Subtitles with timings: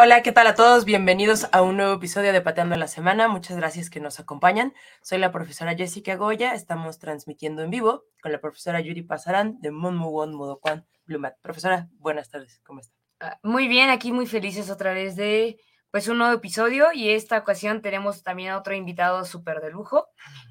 [0.00, 0.84] Hola, ¿qué tal a todos?
[0.84, 3.26] Bienvenidos a un nuevo episodio de Pateando la Semana.
[3.26, 4.72] Muchas gracias que nos acompañan.
[5.02, 6.54] Soy la profesora Jessica Goya.
[6.54, 11.34] Estamos transmitiendo en vivo con la profesora Yuri Pasarán de Monmuwon Modoquan Blumat.
[11.42, 12.60] Profesora, buenas tardes.
[12.64, 12.94] ¿Cómo está?
[13.18, 15.58] Ah, muy bien, aquí muy felices otra vez de
[15.90, 20.06] pues un nuevo episodio y esta ocasión tenemos también a otro invitado súper de lujo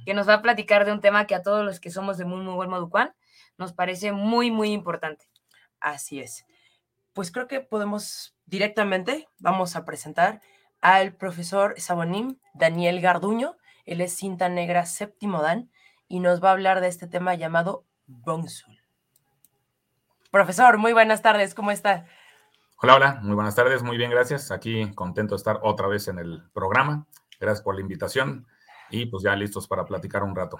[0.06, 2.26] que nos va a platicar de un tema que a todos los que somos de
[2.26, 3.16] Monmuwon Modoquan
[3.58, 5.30] nos parece muy, muy importante.
[5.80, 6.44] Así es.
[7.14, 10.42] Pues creo que podemos directamente vamos a presentar
[10.82, 13.56] al profesor Sabonim Daniel Garduño.
[13.86, 15.70] Él es cinta negra séptimo dan
[16.08, 18.80] y nos va a hablar de este tema llamado Bongsul.
[20.32, 22.06] Profesor, muy buenas tardes, ¿cómo está?
[22.82, 24.52] Hola, hola, muy buenas tardes, muy bien, gracias.
[24.52, 27.08] Aquí contento de estar otra vez en el programa.
[27.40, 28.48] Gracias por la invitación
[28.90, 30.58] y pues ya listos para platicar un rato.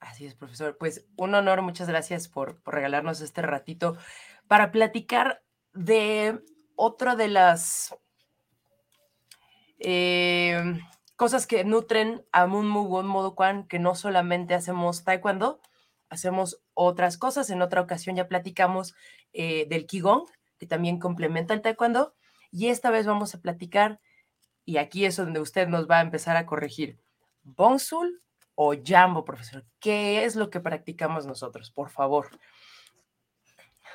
[0.00, 0.76] Así es, profesor.
[0.78, 3.96] Pues un honor, muchas gracias por, por regalarnos este ratito
[4.46, 5.42] para platicar
[5.74, 6.40] de
[6.78, 7.94] otra de las
[9.80, 10.80] eh,
[11.16, 15.60] cosas que nutren a Munmu Modo Kwan, que no solamente hacemos taekwondo,
[16.08, 17.50] hacemos otras cosas.
[17.50, 18.94] En otra ocasión ya platicamos
[19.32, 22.14] eh, del Qigong, que también complementa el taekwondo.
[22.52, 24.00] Y esta vez vamos a platicar,
[24.64, 27.00] y aquí es donde usted nos va a empezar a corregir,
[27.42, 28.22] Bongsul
[28.54, 29.64] o Jambo, profesor.
[29.80, 31.72] ¿Qué es lo que practicamos nosotros?
[31.72, 32.28] Por favor.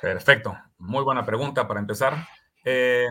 [0.02, 0.54] Perfecto.
[0.76, 2.28] Muy buena pregunta para empezar.
[2.64, 3.08] Eh,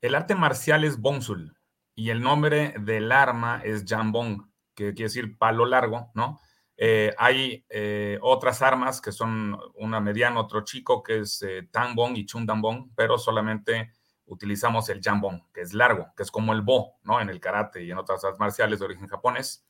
[0.00, 1.56] el arte marcial es Bongsul
[1.94, 6.40] y el nombre del arma es Jambong, que quiere decir palo largo, ¿no?
[6.76, 12.26] Eh, hay eh, otras armas que son una mediana, otro chico, que es Tangbong y
[12.26, 13.92] Chundambong, pero solamente
[14.24, 17.20] utilizamos el Jambong, que es largo, que es como el Bo, ¿no?
[17.20, 19.66] En el karate y en otras artes marciales de origen japonés.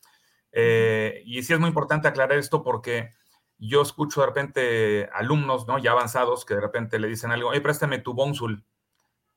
[0.52, 3.10] y sí es muy importante aclarar esto porque
[3.58, 5.78] yo escucho de repente alumnos, ¿no?
[5.78, 8.64] Ya avanzados que de repente le dicen algo, oye, préstame tu Bongsul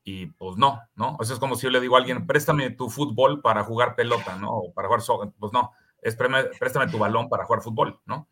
[0.08, 1.18] y pues no, ¿no?
[1.20, 4.38] Eso es como si yo le digo a alguien, préstame tu fútbol para jugar pelota,
[4.38, 4.52] ¿no?
[4.52, 8.28] O para jugar soccer, pues no, es préstame tu balón para jugar fútbol, ¿no?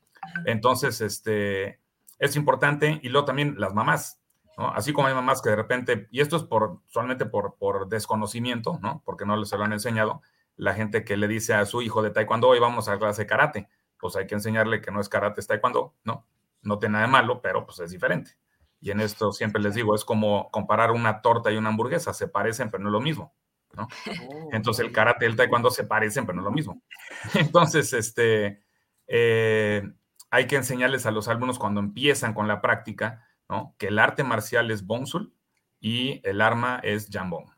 [0.45, 1.81] Entonces, este,
[2.19, 4.21] es importante y luego también las mamás,
[4.55, 4.69] ¿no?
[4.69, 8.77] Así como hay mamás que de repente, y esto es por, solamente por, por desconocimiento,
[8.79, 9.01] ¿no?
[9.03, 10.21] Porque no les lo han enseñado,
[10.55, 13.27] la gente que le dice a su hijo de taekwondo, hoy vamos a clase de
[13.27, 13.67] karate,
[13.99, 16.27] pues hay que enseñarle que no es karate, es taekwondo, ¿no?
[16.61, 18.37] No tiene nada de malo, pero pues es diferente.
[18.83, 22.27] Y en esto siempre les digo, es como comparar una torta y una hamburguesa, se
[22.27, 23.33] parecen, pero no es lo mismo.
[23.77, 23.87] ¿no?
[24.29, 26.81] Oh, Entonces el karate y el taekwondo se parecen, pero no es lo mismo.
[27.33, 28.61] Entonces, este,
[29.07, 29.89] eh,
[30.29, 33.73] hay que enseñarles a los alumnos cuando empiezan con la práctica, ¿no?
[33.77, 35.33] que el arte marcial es Bongsul
[35.79, 37.51] y el arma es Jambong.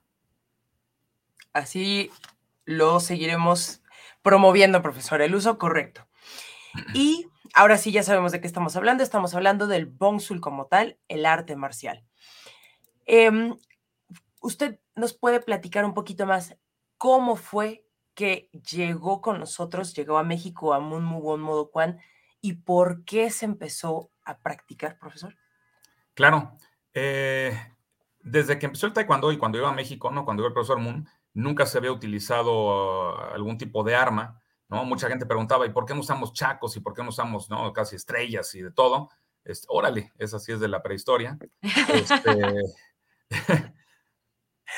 [1.53, 2.12] Así
[2.66, 3.81] lo seguiremos
[4.22, 6.08] promoviendo, profesor, el uso correcto.
[6.94, 9.01] Y ahora sí ya sabemos de qué estamos hablando.
[9.01, 12.05] Estamos hablando del Bongsul como tal, el arte marcial.
[13.05, 13.55] Em,
[14.41, 16.55] ¿Usted nos puede platicar un poquito más
[16.97, 21.99] cómo fue que llegó con nosotros, llegó a México, a Munmuwon Modo Kwan,
[22.41, 25.35] y por qué se empezó a practicar, profesor?
[26.13, 26.57] Claro.
[26.93, 27.57] Eh,
[28.19, 30.25] desde que empezó el taekwondo y cuando iba a México, ¿no?
[30.25, 34.85] cuando iba el profesor Moon, nunca se había utilizado uh, algún tipo de arma ¿no?
[34.85, 36.76] Mucha gente preguntaba, ¿y por qué no usamos chacos?
[36.76, 39.09] ¿Y por qué no usamos, no, casi estrellas y de todo?
[39.44, 41.38] Este, órale, esa sí es de la prehistoria.
[41.62, 42.53] Este,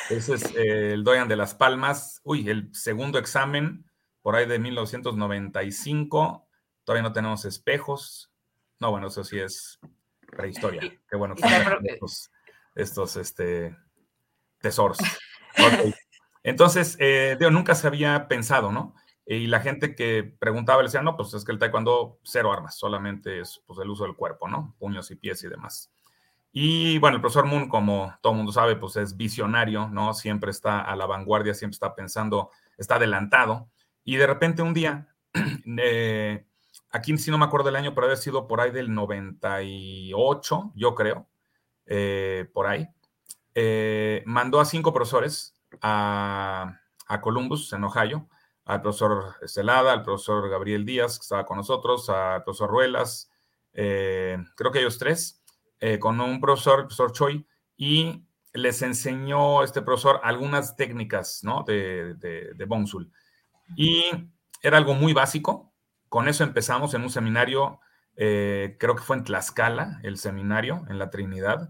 [0.10, 2.19] ese es eh, el Doyan de las Palmas.
[2.24, 3.89] Uy, el segundo examen,
[4.22, 6.48] por ahí de 1995.
[6.83, 8.31] Todavía no tenemos espejos.
[8.80, 9.80] No, bueno, eso sí es
[10.28, 10.81] prehistoria.
[11.10, 11.44] Qué bueno que
[11.86, 12.30] estos,
[12.75, 13.75] estos este,
[14.60, 14.98] tesoros.
[16.44, 18.95] Entonces, eh, nunca se había pensado, ¿no?
[19.29, 22.77] Y la gente que preguntaba le decía, no, pues es que el taekwondo cero armas,
[22.77, 24.74] solamente es pues, el uso del cuerpo, ¿no?
[24.79, 25.91] Puños y pies y demás.
[26.53, 30.13] Y bueno, el profesor Moon, como todo el mundo sabe, pues es visionario, ¿no?
[30.13, 33.69] Siempre está a la vanguardia, siempre está pensando, está adelantado.
[34.06, 35.13] Y de repente un día,
[35.77, 36.45] eh,
[36.89, 40.95] aquí sí no me acuerdo del año, pero había sido por ahí del 98, yo
[40.95, 41.27] creo,
[41.85, 42.88] eh, por ahí,
[43.56, 48.30] eh, mandó a cinco profesores a, a Columbus, en Ohio,
[48.68, 53.31] al profesor Estelada, al profesor Gabriel Díaz, que estaba con nosotros, al profesor Ruelas,
[53.74, 55.42] eh, creo que ellos tres,
[55.80, 57.48] eh, con un profesor, el profesor Choi,
[57.78, 61.64] y les enseñó este profesor algunas técnicas ¿no?
[61.66, 63.12] de, de, Bongsul.
[63.75, 64.04] Y
[64.62, 65.72] era algo muy básico.
[66.10, 67.80] Con eso empezamos en un seminario,
[68.16, 71.69] eh, creo que fue en Tlaxcala, el seminario, en la Trinidad.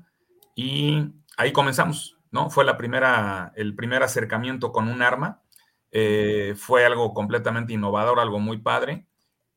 [0.56, 2.50] Y ahí comenzamos, ¿no?
[2.50, 5.44] Fue la primera, el primer acercamiento con un arma
[5.92, 9.08] eh, fue algo completamente innovador, algo muy padre.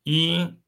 [0.04, 0.58] Y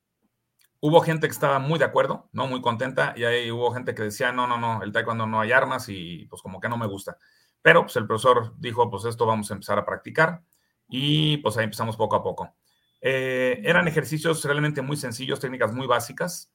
[0.80, 2.46] hubo gente que estaba muy de acuerdo, ¿no?
[2.46, 3.14] Muy contenta.
[3.16, 6.26] Y ahí hubo gente que decía, no, no, no, el taekwondo no hay armas y
[6.26, 7.18] pues como que no me gusta.
[7.62, 10.42] Pero pues el profesor dijo, pues esto vamos a empezar a practicar
[10.88, 12.54] y pues ahí empezamos poco a poco.
[13.00, 16.52] Eh, eran ejercicios realmente muy sencillos, técnicas muy básicas.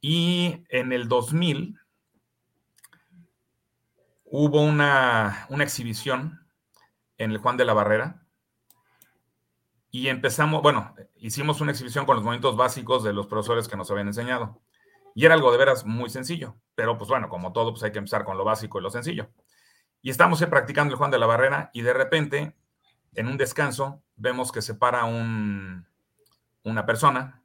[0.00, 1.78] Y en el 2000
[4.24, 6.43] hubo una, una exhibición
[7.24, 8.24] en el Juan de la Barrera
[9.90, 13.90] y empezamos, bueno, hicimos una exhibición con los movimientos básicos de los profesores que nos
[13.90, 14.60] habían enseñado.
[15.14, 17.98] Y era algo de veras muy sencillo, pero pues bueno, como todo, pues hay que
[17.98, 19.30] empezar con lo básico y lo sencillo.
[20.02, 22.56] Y estamos practicando el Juan de la Barrera y de repente,
[23.14, 25.86] en un descanso, vemos que se para un,
[26.64, 27.44] una persona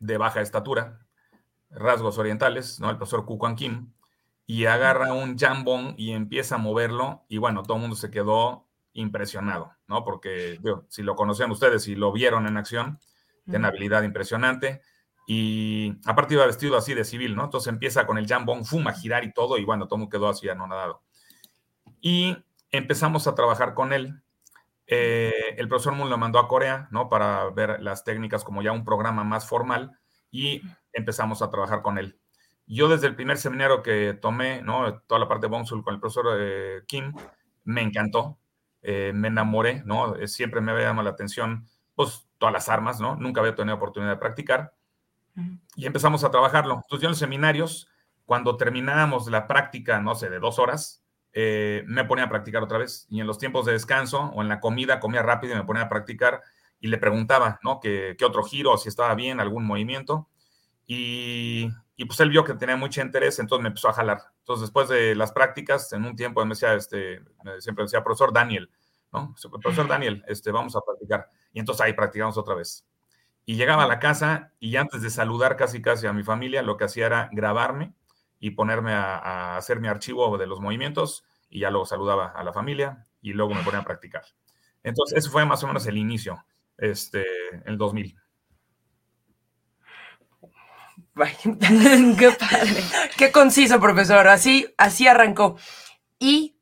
[0.00, 1.06] de baja estatura,
[1.70, 2.90] rasgos orientales, ¿no?
[2.90, 3.92] El profesor Kukuan Kim,
[4.44, 8.63] y agarra un jambón y empieza a moverlo y bueno, todo el mundo se quedó
[8.94, 10.04] impresionado, ¿no?
[10.04, 10.58] Porque
[10.88, 12.98] si lo conocían ustedes y lo vieron en acción,
[13.44, 14.80] tiene una habilidad impresionante
[15.26, 17.44] y aparte iba vestido así de civil, ¿no?
[17.44, 20.48] Entonces empieza con el jambón, fuma, girar y todo y bueno, todo mundo quedó así
[20.48, 21.02] anonadado.
[22.00, 22.36] Y
[22.70, 24.22] empezamos a trabajar con él.
[24.86, 27.08] Eh, el profesor Moon lo mandó a Corea, ¿no?
[27.08, 29.98] Para ver las técnicas como ya un programa más formal
[30.30, 30.62] y
[30.92, 32.18] empezamos a trabajar con él.
[32.66, 35.00] Yo desde el primer seminario que tomé, ¿no?
[35.00, 37.14] Toda la parte de Bongsul con el profesor eh, Kim,
[37.64, 38.38] me encantó,
[38.86, 40.14] eh, me enamoré, ¿no?
[40.16, 43.16] Eh, siempre me había llamado la atención, pues, todas las armas, ¿no?
[43.16, 44.74] Nunca había tenido oportunidad de practicar.
[45.74, 46.74] Y empezamos a trabajarlo.
[46.74, 47.88] Entonces, yo en los seminarios,
[48.26, 51.02] cuando terminábamos la práctica, no sé, de dos horas,
[51.32, 53.06] eh, me ponía a practicar otra vez.
[53.08, 55.84] Y en los tiempos de descanso o en la comida, comía rápido y me ponía
[55.84, 56.42] a practicar
[56.78, 57.80] y le preguntaba, ¿no?
[57.80, 60.28] ¿Qué, qué otro giro, si estaba bien, algún movimiento?
[60.86, 64.18] Y, y, pues él vio que tenía mucho interés, entonces me empezó a jalar.
[64.44, 67.22] Entonces, después de las prácticas, en un tiempo me decía, este,
[67.60, 68.70] siempre decía, profesor Daniel,
[69.10, 69.34] ¿no?
[69.62, 71.30] Profesor Daniel, este, vamos a practicar.
[71.54, 72.86] Y entonces ahí practicamos otra vez.
[73.46, 76.76] Y llegaba a la casa y antes de saludar casi casi a mi familia, lo
[76.76, 77.94] que hacía era grabarme
[78.38, 82.44] y ponerme a, a hacer mi archivo de los movimientos y ya luego saludaba a
[82.44, 84.24] la familia y luego me ponía a practicar.
[84.82, 86.44] Entonces, eso fue más o menos el inicio,
[86.76, 87.24] este,
[87.64, 88.14] el 2000.
[92.18, 92.82] Qué padre.
[93.16, 94.26] Qué conciso, profesor.
[94.28, 95.56] Así, así arrancó.
[96.18, 96.58] Y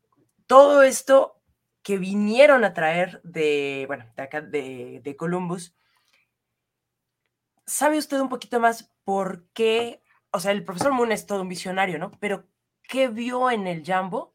[0.46, 1.40] todo esto
[1.82, 5.74] que vinieron a traer de, bueno, de acá, de, de Columbus,
[7.66, 10.02] ¿sabe usted un poquito más por qué?
[10.30, 12.10] O sea, el profesor Moon es todo un visionario, ¿no?
[12.20, 12.46] Pero,
[12.82, 14.34] ¿qué vio en el Jambo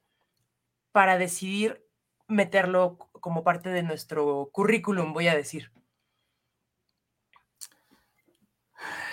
[0.92, 1.86] para decidir
[2.28, 5.72] meterlo como parte de nuestro currículum, voy a decir?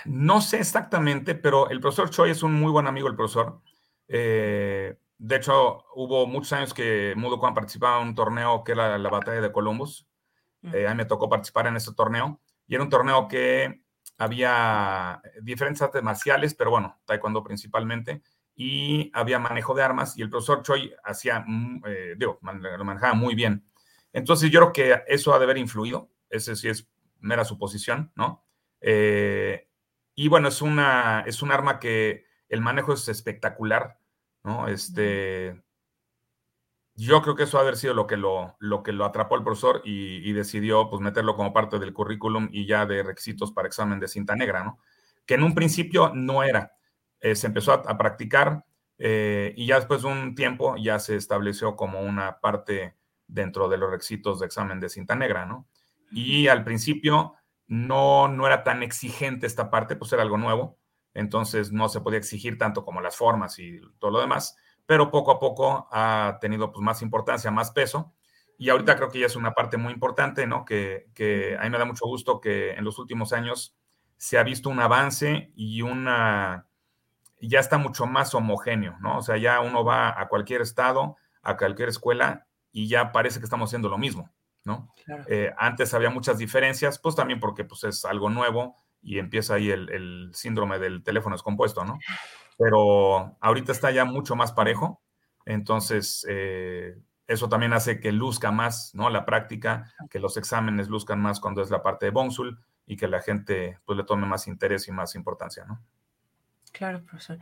[0.04, 3.60] No sé exactamente, pero el profesor Choi es un muy buen amigo del profesor.
[4.08, 8.98] Eh, de hecho, hubo muchos años que Mudo Kwan participaba en un torneo que era
[8.98, 10.06] la Batalla de Columbus.
[10.72, 12.40] Eh, a mí me tocó participar en ese torneo.
[12.66, 13.82] Y era un torneo que
[14.18, 18.22] había diferentes artes marciales, pero bueno, taekwondo principalmente.
[18.54, 23.14] Y había manejo de armas y el profesor Choi hacía, mm, eh, digo, lo manejaba
[23.14, 23.66] muy bien.
[24.12, 26.10] Entonces yo creo que eso ha de haber influido.
[26.30, 26.88] Ese sí es
[27.20, 28.44] mera suposición, ¿no?
[28.80, 29.68] Eh,
[30.14, 33.98] y bueno, es una, es un arma que el manejo es espectacular,
[34.42, 34.68] ¿no?
[34.68, 35.60] Este,
[36.96, 39.42] yo creo que eso ha haber sido lo que lo, lo, que lo atrapó el
[39.42, 43.98] profesor y, decidió pues meterlo como parte del currículum y ya de requisitos para examen
[43.98, 44.78] de cinta negra, ¿no?
[45.26, 46.76] Que en un principio no era.
[47.20, 48.64] Eh, se empezó a, practicar
[48.98, 52.94] eh, y ya después de un tiempo ya se estableció como una parte
[53.26, 55.66] dentro de los requisitos de examen de cinta negra, ¿no?
[56.12, 57.34] Y al principio
[57.66, 60.78] no, no era tan exigente esta parte, pues era algo nuevo,
[61.14, 64.56] entonces no se podía exigir tanto como las formas y todo lo demás,
[64.86, 68.12] pero poco a poco ha tenido pues, más importancia, más peso,
[68.58, 70.64] y ahorita creo que ya es una parte muy importante, ¿no?
[70.64, 73.76] Que, que a mí me da mucho gusto que en los últimos años
[74.16, 76.68] se ha visto un avance y una,
[77.40, 79.18] ya está mucho más homogéneo, ¿no?
[79.18, 83.44] O sea, ya uno va a cualquier estado, a cualquier escuela y ya parece que
[83.44, 84.30] estamos haciendo lo mismo.
[84.64, 84.88] ¿No?
[85.28, 89.70] Eh, antes había muchas diferencias, pues también porque pues, es algo nuevo y empieza ahí
[89.70, 91.98] el, síndrome del teléfono descompuesto, ¿no?
[92.56, 95.02] Pero ahorita está ya mucho más parejo,
[95.44, 99.10] entonces eh, eso también hace que luzca más, ¿no?
[99.10, 103.08] La práctica, que los exámenes luzcan más cuando es la parte de Bonsul y que
[103.08, 105.80] la gente pues le tome más interés y más importancia, ¿no?
[106.72, 107.38] Claro, profesor.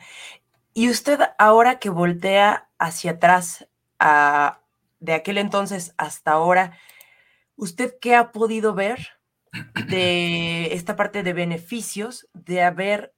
[0.75, 3.69] Y usted ahora que voltea hacia atrás,
[5.01, 6.79] de aquel entonces hasta ahora,
[7.57, 9.09] ¿Usted qué ha podido ver
[9.89, 13.15] de esta parte de beneficios de haber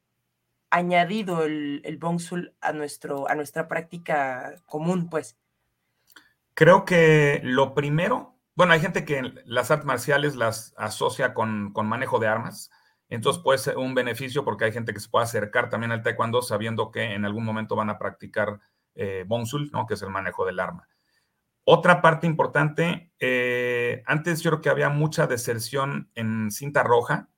[0.71, 2.01] añadido el, el
[2.61, 5.39] a, nuestro, a nuestra práctica común, pues?
[6.55, 11.87] Creo que lo primero, bueno, hay gente que las artes marciales las asocia con, con
[11.87, 12.71] manejo de armas,
[13.09, 16.43] entonces puede ser un beneficio porque hay gente que se puede acercar también al taekwondo
[16.43, 18.61] sabiendo que en algún momento van a practicar
[18.97, 19.87] eh, Bonsul, ¿no?
[19.87, 20.89] que es el manejo del arma.
[21.65, 27.31] Otra parte importante, eh, antes yo creo que había mucha deserción en cinta roja,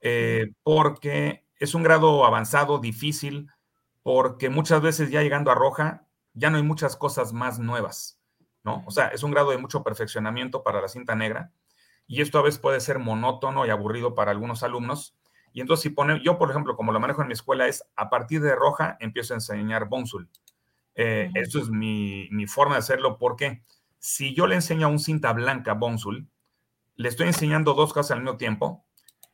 [0.00, 3.48] eh, porque es un grado avanzado, difícil,
[4.02, 8.20] porque muchas veces ya llegando a roja, ya no hay muchas cosas más nuevas,
[8.64, 8.84] ¿no?
[8.86, 11.52] O sea, es un grado de mucho perfeccionamiento para la cinta negra,
[12.08, 15.16] y esto a veces puede ser monótono y aburrido para algunos alumnos.
[15.52, 18.10] Y entonces, si pone, yo, por ejemplo, como lo manejo en mi escuela, es a
[18.10, 20.28] partir de roja empiezo a enseñar Bonsul.
[20.94, 23.62] Eh, Eso es mi, forma de hacerlo porque
[23.98, 26.28] si yo le enseño a un cinta blanca Bonsul,
[26.96, 28.84] le estoy enseñando dos cosas al mismo tiempo,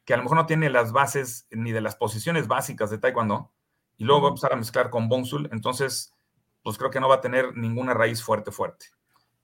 [0.05, 3.53] que a lo mejor no tiene las bases ni de las posiciones básicas de Taekwondo,
[3.97, 6.15] y luego voy a empezar a mezclar con Bonsul, entonces,
[6.63, 8.87] pues creo que no va a tener ninguna raíz fuerte, fuerte.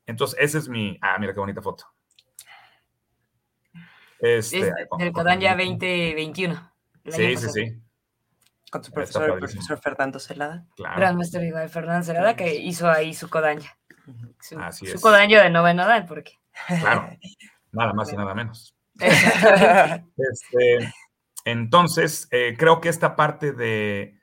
[0.07, 0.99] Entonces, ese es mi...
[1.01, 1.87] Ah, mira qué bonita foto.
[4.19, 6.73] Este, del Codanya 2021.
[7.07, 7.83] Sí, sí, sí.
[8.73, 10.65] Con su profesor, el profesor Fernando Celada.
[10.77, 10.97] Claro.
[10.97, 13.77] Gran maestro igual, Fernando Celada, que hizo ahí su Codanya.
[14.41, 14.93] Su, Así es.
[14.93, 16.41] su Codanya de noveno dan, porque.
[16.67, 17.11] Claro,
[17.73, 18.75] nada más y nada menos.
[18.99, 20.91] este,
[21.45, 24.19] entonces, eh, creo que esta parte de,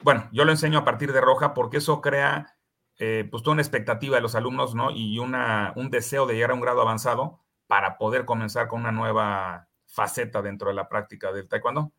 [0.00, 2.56] bueno, yo lo enseño a partir de roja porque eso crea
[2.98, 4.90] eh, pues toda una expectativa de los alumnos, ¿no?
[4.90, 7.38] Y una, un deseo de llegar a un grado avanzado
[7.68, 11.92] para poder comenzar con una nueva faceta dentro de la práctica del taekwondo.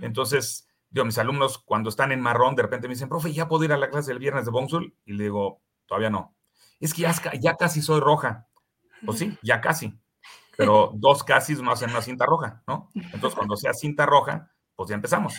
[0.00, 3.64] Entonces, digo, mis alumnos cuando están en marrón, de repente me dicen, profe, ¿ya puedo
[3.64, 4.96] ir a la clase el viernes de Bongsul?
[5.04, 6.36] Y le digo, todavía no.
[6.78, 8.46] Es que ya, ya casi soy roja.
[9.04, 9.98] Pues sí, ya casi.
[10.56, 12.90] Pero dos casi no hacen una cinta roja, ¿no?
[12.94, 15.34] Entonces, cuando sea cinta roja, pues ya empezamos.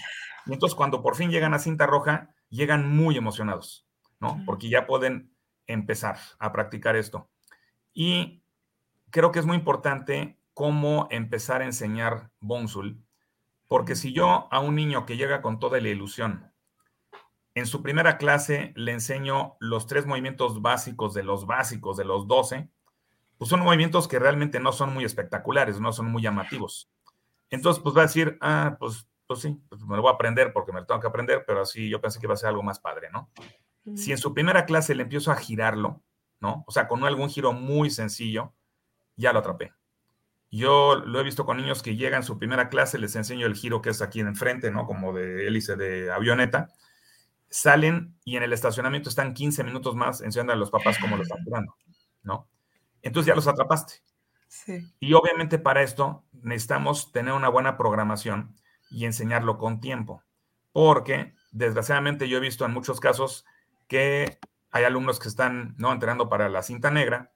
[0.45, 3.87] Y entonces, cuando por fin llegan a cinta roja, llegan muy emocionados,
[4.19, 4.43] ¿no?
[4.45, 5.33] Porque ya pueden
[5.67, 7.29] empezar a practicar esto.
[7.93, 8.43] Y
[9.09, 13.04] creo que es muy importante cómo empezar a enseñar Bonsul,
[13.67, 16.51] porque si yo a un niño que llega con toda la ilusión,
[17.55, 22.27] en su primera clase le enseño los tres movimientos básicos de los básicos, de los
[22.27, 22.69] 12,
[23.37, 26.89] pues son movimientos que realmente no son muy espectaculares, no son muy llamativos.
[27.49, 30.51] Entonces, pues va a decir, ah, pues, pues sí, pues me lo voy a aprender
[30.53, 32.63] porque me lo tengo que aprender, pero así yo pensé que iba a ser algo
[32.63, 33.29] más padre, ¿no?
[33.95, 36.01] Si en su primera clase le empiezo a girarlo,
[36.39, 36.63] ¿no?
[36.67, 38.53] O sea, con algún giro muy sencillo,
[39.15, 39.73] ya lo atrapé.
[40.51, 43.55] Yo lo he visto con niños que llegan a su primera clase, les enseño el
[43.55, 44.85] giro que es aquí en enfrente, ¿no?
[44.85, 46.69] Como de hélice de avioneta.
[47.49, 51.23] Salen y en el estacionamiento están 15 minutos más enseñando a los papás cómo lo
[51.23, 51.75] están jugando,
[52.23, 52.47] ¿no?
[53.01, 54.01] Entonces ya los atrapaste.
[54.47, 54.93] Sí.
[54.99, 58.55] Y obviamente para esto necesitamos tener una buena programación
[58.89, 60.23] y enseñarlo con tiempo.
[60.71, 63.45] Porque desgraciadamente yo he visto en muchos casos
[63.87, 64.39] que
[64.71, 67.31] hay alumnos que están no entrenando para la cinta negra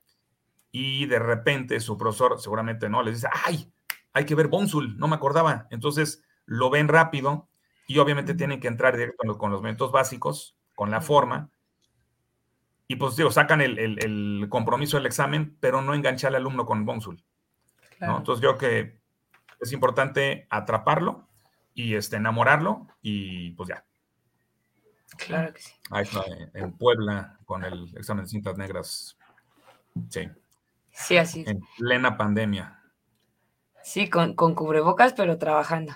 [0.71, 3.71] y de repente su profesor seguramente no les dice, ay,
[4.13, 5.67] hay que ver Bonsul, no me acordaba.
[5.71, 7.47] Entonces lo ven rápido
[7.87, 11.49] y obviamente tienen que entrar directo con los, movimientos básicos, con la forma.
[12.87, 17.23] Y pues digo, sacan el, compromiso del examen, pero no enganchar al alumno con Bonsul.
[17.99, 18.17] ¿no?
[18.17, 18.99] Entonces yo creo que
[19.59, 21.27] es importante atraparlo
[21.73, 23.85] y este, enamorarlo y pues ya.
[25.17, 25.73] Claro que sí.
[25.91, 26.23] Ahí está,
[26.53, 29.17] en Puebla, con el examen de cintas negras.
[30.09, 30.29] Sí.
[30.99, 31.43] Sí, así.
[31.47, 32.81] En plena pandemia.
[33.83, 35.93] Sí, con, cubrebocas, pero trabajando.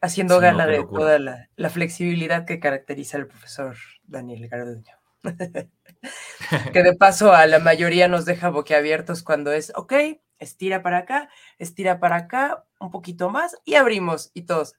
[0.00, 4.94] Haciendo gala de toda la, flexibilidad que caracteriza al profesor Daniel Garduño.
[6.72, 9.92] que de paso a la mayoría nos deja boquiabiertos cuando es, ok,
[10.38, 14.74] estira para acá, estira para acá, un poquito más y abrimos y todos.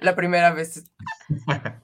[0.00, 0.90] La primera vez.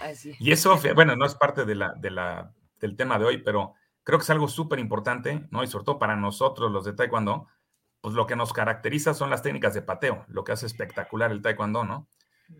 [0.00, 0.36] Así.
[0.38, 3.74] Y eso, bueno, no es parte de la, de la, del tema de hoy, pero
[4.08, 5.62] Creo que es algo súper importante, ¿no?
[5.62, 7.46] Y sobre todo para nosotros, los de Taekwondo,
[8.00, 11.42] pues lo que nos caracteriza son las técnicas de pateo, lo que hace espectacular el
[11.42, 12.08] Taekwondo, ¿no?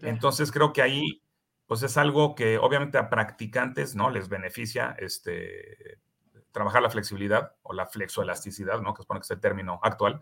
[0.03, 1.23] Entonces creo que ahí,
[1.65, 4.11] pues es algo que obviamente a practicantes, ¿no?
[4.11, 6.03] Les beneficia este,
[6.53, 8.93] trabajar la flexibilidad o la flexoelasticidad, ¿no?
[8.93, 10.21] Que supone que es el término actual,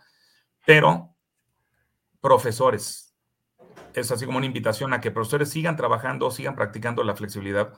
[0.65, 1.17] pero
[2.21, 3.17] profesores,
[3.95, 7.73] es así como una invitación a que profesores sigan trabajando, sigan practicando la flexibilidad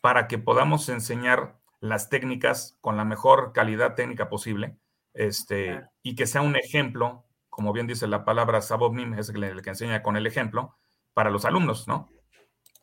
[0.00, 4.78] para que podamos enseñar las técnicas con la mejor calidad técnica posible
[5.14, 9.70] este, y que sea un ejemplo, como bien dice la palabra Sabovnim, es el, que
[9.70, 10.78] enseña con el ejemplo,
[11.12, 12.08] para los alumnos, ¿no?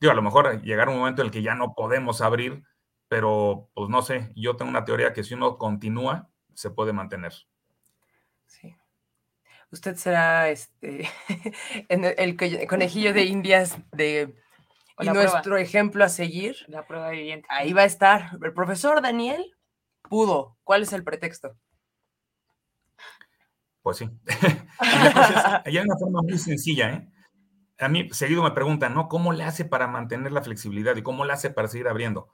[0.02, 2.64] Digo, a lo mejor llegar un momento en el que ya no podemos abrir,
[3.08, 7.34] pero pues no sé, yo tengo una teoría que si uno continúa, se puede mantener.
[8.48, 8.76] Sí.
[9.72, 11.08] Usted será este,
[11.88, 14.36] el conejillo de indias de
[15.00, 16.58] y nuestro ejemplo a seguir.
[16.68, 17.48] La prueba viviente.
[17.50, 18.38] Ahí va a estar.
[18.42, 19.56] El profesor Daniel
[20.02, 20.58] pudo.
[20.64, 21.56] ¿Cuál es el pretexto?
[23.82, 24.10] Pues sí.
[25.66, 27.10] hay una forma muy sencilla, ¿eh?
[27.80, 29.08] A mí seguido me preguntan, ¿no?
[29.08, 32.30] ¿Cómo le hace para mantener la flexibilidad y cómo le hace para seguir abriendo?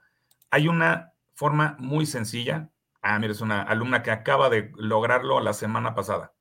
[0.56, 2.70] hay una forma muy sencilla.
[3.02, 6.34] Ah, mira, es una alumna que acaba de lograrlo la semana pasada.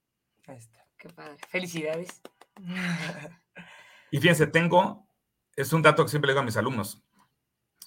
[0.47, 0.87] Ahí está.
[0.97, 1.37] Qué padre.
[1.49, 2.23] Felicidades.
[4.11, 5.04] Y fíjense, tengo,
[5.57, 7.03] es un dato que siempre le digo a mis alumnos.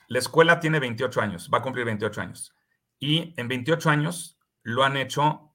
[0.08, 2.56] La escuela tiene 28 años, va a cumplir 28 años.
[3.00, 5.54] Y en 28 años lo han hecho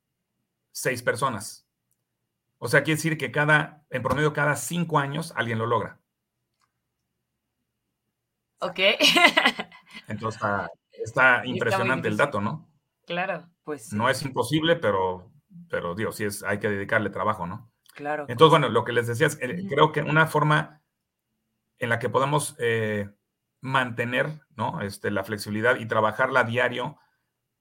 [0.70, 1.68] seis personas.
[2.58, 6.00] O sea, quiere decir que cada, en promedio, cada cinco años alguien lo logra.
[8.60, 8.78] Ok.
[10.08, 12.70] Entonces está, está impresionante el dato, ¿no?
[13.06, 13.48] Claro.
[13.64, 15.32] Pues No es imposible, pero,
[15.68, 17.70] pero digo, sí es, hay que dedicarle trabajo, ¿no?
[17.94, 18.24] claro.
[18.28, 20.81] Entonces, bueno, lo que les decía es, eh, creo que una forma
[21.82, 23.10] en la que podemos eh,
[23.60, 24.80] mantener ¿no?
[24.82, 26.96] este, la flexibilidad y trabajarla a diario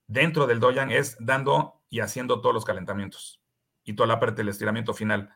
[0.05, 3.41] dentro del doyan es dando y haciendo todos los calentamientos
[3.83, 5.35] y toda la parte del estiramiento final.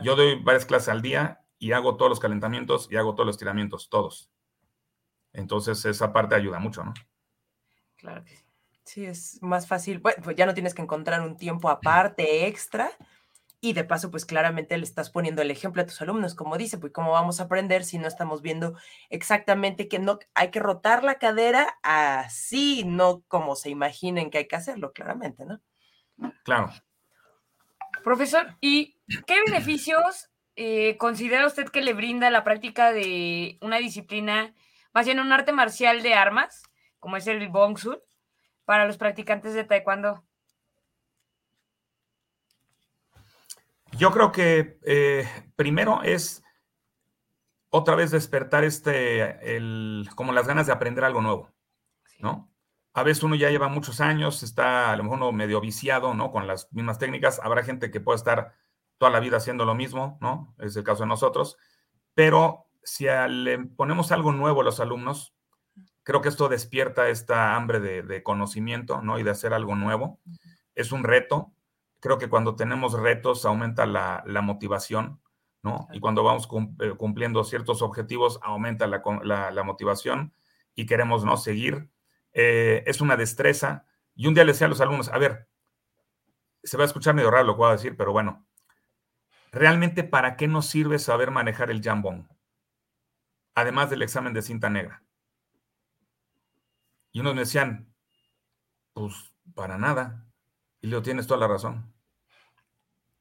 [0.00, 3.34] Yo doy varias clases al día y hago todos los calentamientos y hago todos los
[3.34, 4.32] estiramientos, todos.
[5.32, 6.94] Entonces, esa parte ayuda mucho, ¿no?
[7.96, 8.44] Claro que sí.
[8.82, 10.00] Sí, es más fácil.
[10.00, 12.90] Bueno, pues ya no tienes que encontrar un tiempo aparte, extra.
[13.62, 16.78] Y de paso, pues claramente le estás poniendo el ejemplo a tus alumnos, como dice,
[16.78, 18.74] pues cómo vamos a aprender si no estamos viendo
[19.10, 24.48] exactamente que no hay que rotar la cadera así, no como se imaginen que hay
[24.48, 25.60] que hacerlo, claramente, ¿no?
[26.42, 26.70] Claro.
[28.02, 34.54] Profesor, ¿y qué beneficios eh, considera usted que le brinda la práctica de una disciplina,
[34.92, 36.62] más bien un arte marcial de armas,
[36.98, 38.02] como es el Bongsul,
[38.64, 40.24] para los practicantes de Taekwondo?
[44.00, 46.42] Yo creo que eh, primero es
[47.68, 51.50] otra vez despertar este, el, como las ganas de aprender algo nuevo,
[52.18, 52.50] ¿no?
[52.94, 56.32] A veces uno ya lleva muchos años, está a lo mejor uno medio viciado, ¿no?
[56.32, 57.40] Con las mismas técnicas.
[57.44, 58.54] Habrá gente que puede estar
[58.96, 60.54] toda la vida haciendo lo mismo, ¿no?
[60.58, 61.58] Es el caso de nosotros.
[62.14, 65.34] Pero si le ponemos algo nuevo a los alumnos,
[66.04, 69.18] creo que esto despierta esta hambre de, de conocimiento, ¿no?
[69.18, 70.20] Y de hacer algo nuevo.
[70.74, 71.52] Es un reto.
[72.00, 75.20] Creo que cuando tenemos retos aumenta la, la motivación,
[75.62, 75.88] ¿no?
[75.92, 76.48] Y cuando vamos
[76.80, 80.32] eh, cumpliendo ciertos objetivos aumenta la- la motivación
[80.74, 81.36] y queremos, ¿no?
[81.36, 81.90] Seguir.
[82.32, 83.86] Eh, es una destreza.
[84.14, 85.48] Y un día le decía a los alumnos, a ver,
[86.62, 88.46] se va a escuchar medio raro lo que voy a decir, pero bueno,
[89.52, 92.28] ¿realmente para qué nos sirve saber manejar el jambón?
[93.54, 95.04] Además del examen de cinta negra.
[97.12, 97.94] Y unos me decían,
[98.92, 100.29] pues para nada.
[100.80, 101.92] Y le digo, tienes toda la razón.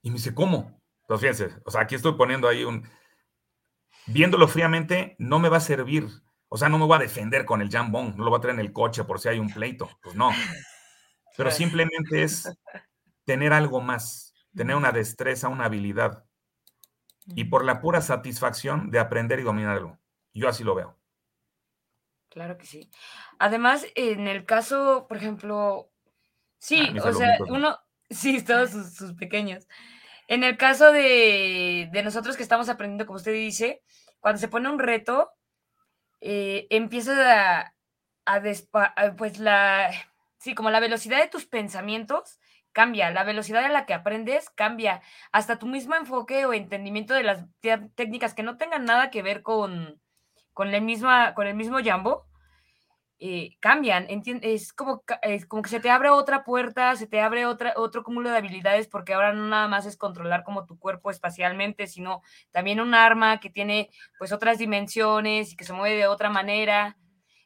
[0.02, 0.82] Y me dice, ¿cómo?
[1.02, 2.88] Entonces, fíjense, o sea, aquí estoy poniendo ahí un...
[4.06, 6.08] Viéndolo fríamente, no me va a servir.
[6.48, 8.56] O sea, no me voy a defender con el jambón, no lo voy a traer
[8.56, 9.90] en el coche por si hay un pleito.
[10.02, 10.32] Pues no.
[11.38, 12.52] Pero simplemente es
[13.24, 16.26] tener algo más, tener una destreza, una habilidad.
[17.28, 20.00] Y por la pura satisfacción de aprender y dominar algo.
[20.34, 20.98] Yo así lo veo.
[22.30, 22.90] Claro que sí.
[23.38, 25.89] Además, en el caso, por ejemplo,
[26.60, 27.78] sí, Ah, mis o sea, uno,
[28.10, 29.68] sí, todos sus, sus pequeños.
[30.28, 33.82] En el caso de, de nosotros que estamos aprendiendo, como usted dice,
[34.20, 35.32] cuando se pone un reto,
[36.22, 37.76] eh, empieza a,
[38.26, 39.92] a despa- a, pues la,
[40.40, 42.40] sí, como la velocidad de tus pensamientos
[42.72, 47.24] cambia, la velocidad en la que aprendes cambia, hasta tu mismo enfoque o entendimiento de
[47.24, 47.46] las
[47.96, 50.00] técnicas que no tengan nada que ver con,
[50.54, 52.29] con, la misma, con el mismo jambo,
[53.20, 54.08] eh, cambian.
[54.42, 58.04] Es como, es como que se te abre otra puerta, se te abre otra, otro
[58.04, 62.22] cúmulo de habilidades, porque ahora no nada más es controlar como tu cuerpo espacialmente, sino
[62.52, 66.98] también un arma que tiene pues otras dimensiones y que se mueve de otra manera.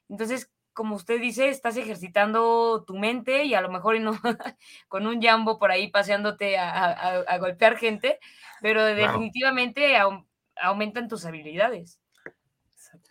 [0.10, 4.14] Entonces, como usted dice, estás ejercitando tu mente y a lo mejor y no
[4.88, 8.20] con un jambo por ahí paseándote a, a- golpear gente,
[8.60, 10.28] pero definitivamente au-
[10.62, 12.00] aumentan tus habilidades.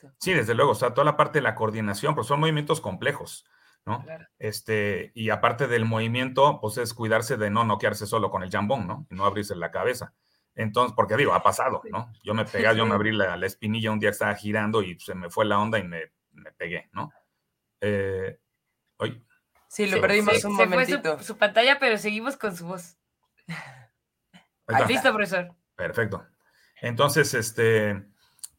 [0.02, 0.16] Exacto.
[0.20, 3.44] Sí, desde luego, o sea, toda la parte de la coordinación, pues son movimientos complejos,
[3.86, 4.02] ¿no?
[4.02, 4.26] Claro.
[4.38, 8.86] Este, y aparte del movimiento, pues es cuidarse de no noquearse solo con el jambón,
[8.86, 9.06] ¿no?
[9.10, 10.12] Y no abrirse la cabeza.
[10.54, 12.12] Entonces, porque digo, ha pasado, ¿no?
[12.22, 14.98] Yo me pegué, yo me abrí la, la espinilla un día que estaba girando y
[15.00, 17.10] se me fue la onda y me, me pegué, ¿no?
[17.80, 18.38] Eh,
[19.68, 21.18] Sí, lo Sí, perdimos Se- un se fue momentito.
[21.18, 22.98] su, su pantalla, pero seguimos con su voz.
[24.86, 25.54] Listo, profesor.
[25.74, 26.26] Perfecto.
[26.82, 28.04] Entonces, este,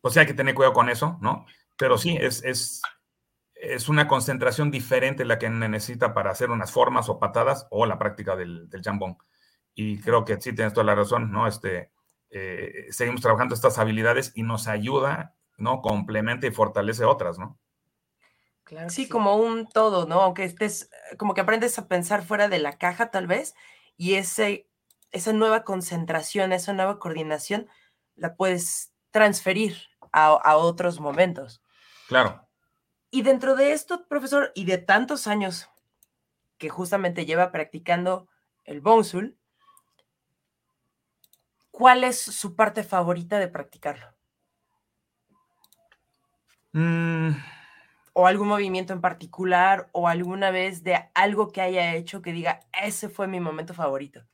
[0.04, 1.46] pues sí hay que tener cuidado con eso, ¿no?
[1.78, 2.82] Pero sí, es, es,
[3.56, 7.98] es una concentración diferente la que necesita para hacer unas formas o patadas o la
[7.98, 9.18] práctica del, del jambón.
[9.74, 11.48] Y creo que sí tienes toda la razón, ¿no?
[11.48, 11.90] Este,
[12.32, 15.82] eh, seguimos trabajando estas habilidades y nos ayuda, ¿no?
[15.82, 17.58] Complementa y fortalece otras, ¿no?
[18.66, 20.20] Claro que Sí, como un todo, ¿no?
[20.20, 23.56] Aunque estés, como que aprendes a pensar fuera de la caja tal vez,
[23.96, 24.68] y ese,
[25.12, 27.70] esa nueva concentración, esa nueva coordinación,
[28.18, 29.78] la puedes transferir
[30.14, 31.62] a, a otros momentos.
[32.08, 32.48] Claro.
[33.12, 35.70] Y dentro de esto, profesor, y de tantos años
[36.58, 38.28] que justamente lleva practicando
[38.64, 39.38] el Bonsul,
[41.72, 44.14] ¿cuál es su parte favorita de practicarlo?
[46.72, 47.32] Mm,
[48.14, 52.62] ¿O algún movimiento en particular o alguna vez de algo que haya hecho que diga,
[52.82, 54.26] ese fue mi momento favorito?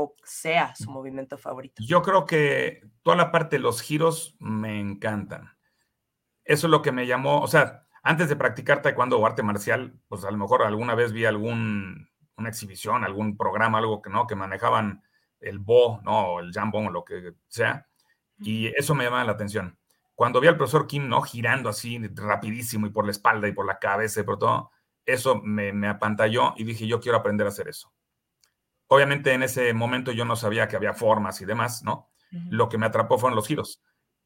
[0.00, 1.82] O sea su movimiento favorito.
[1.84, 5.56] yo creo que toda la parte de los giros me encantan.
[6.44, 9.98] Eso es lo que me llamó, o sea, antes de practicar taekwondo o arte marcial,
[10.08, 14.26] pues a lo mejor alguna vez vi algún, una exhibición, algún programa, algo que no,
[14.26, 15.02] que manejaban
[15.40, 16.34] el bo, ¿no?
[16.34, 17.88] O el jambon o lo que sea.
[18.38, 19.76] Y eso me llamaba la atención.
[20.14, 21.22] Cuando vi al profesor Kim, ¿no?
[21.22, 24.70] Girando así rapidísimo y por la espalda y por la cabeza y por todo,
[25.04, 27.92] eso me, me apantalló y dije, yo quiero aprender a hacer eso.
[28.88, 32.10] Obviamente en ese momento yo no sabía que había formas y demás, ¿no?
[32.50, 33.82] Lo que me atrapó fueron los giros.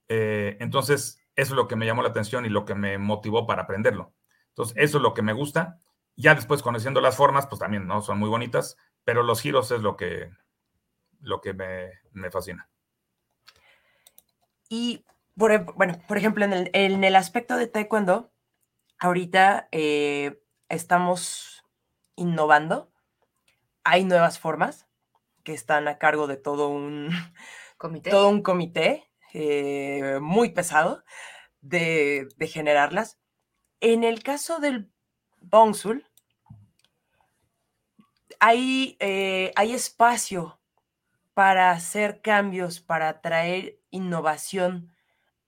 [0.09, 3.47] Eh, entonces, eso es lo que me llamó la atención y lo que me motivó
[3.47, 4.13] para aprenderlo.
[4.49, 5.79] Entonces, eso es lo que me gusta.
[6.17, 8.03] Ya después, conociendo las formas, pues también, ¿no?
[8.03, 10.31] Son muy bonitas, pero los giros es lo que,
[11.21, 12.69] lo que me, me fascina.
[14.69, 15.05] Y,
[15.37, 18.33] por, bueno, por ejemplo, en el, en el aspecto de taekwondo,
[18.99, 21.65] ahorita eh, estamos
[22.17, 22.92] innovando.
[23.85, 24.87] Hay nuevas formas
[25.43, 27.11] que están a cargo de todo un,
[27.79, 28.11] Comité.
[28.11, 31.05] todo un comité eh, muy pesado
[31.61, 33.19] de, de generarlas.
[33.81, 34.93] En el caso del
[35.41, 36.07] Bongsul,
[38.39, 40.61] hay, eh, hay espacio
[41.35, 44.93] para hacer cambios, para traer innovación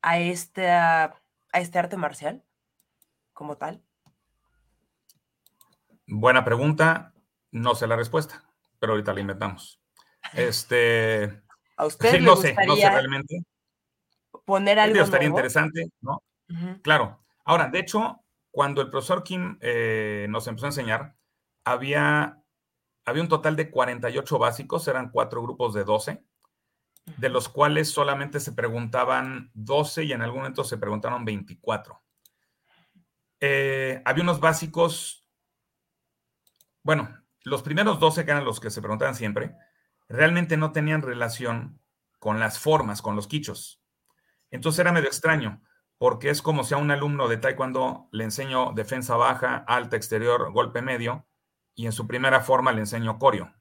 [0.01, 1.05] a, esta,
[1.53, 2.45] a este arte marcial
[3.33, 3.83] como tal.
[6.07, 7.14] Buena pregunta.
[7.55, 8.45] No sé la respuesta,
[8.81, 9.81] pero ahorita la inventamos.
[10.33, 11.43] Este,
[11.77, 13.45] ¿A usted sí, le no sé, no sé realmente.
[14.45, 15.39] poner Digo, algo estaría nuevo?
[15.39, 16.23] interesante, ¿no?
[16.83, 17.23] Claro.
[17.45, 21.15] Ahora, de hecho, cuando el profesor Kim eh, nos empezó a enseñar,
[21.63, 22.43] había,
[23.05, 26.25] había un total de 48 básicos, eran cuatro grupos de 12,
[27.19, 32.03] de los cuales solamente se preguntaban 12 y en algún momento se preguntaron 24.
[33.41, 35.29] Eh, había unos básicos,
[36.83, 39.55] bueno, los primeros 12 que eran los que se preguntaban siempre,
[40.09, 41.81] realmente no tenían relación
[42.19, 43.81] con las formas, con los quichos.
[44.51, 45.63] Entonces era medio extraño,
[45.99, 50.53] porque es como si a un alumno de taekwondo le enseño defensa baja, alta, exterior,
[50.53, 51.27] golpe medio,
[51.75, 53.53] y en su primera forma le enseño coreo,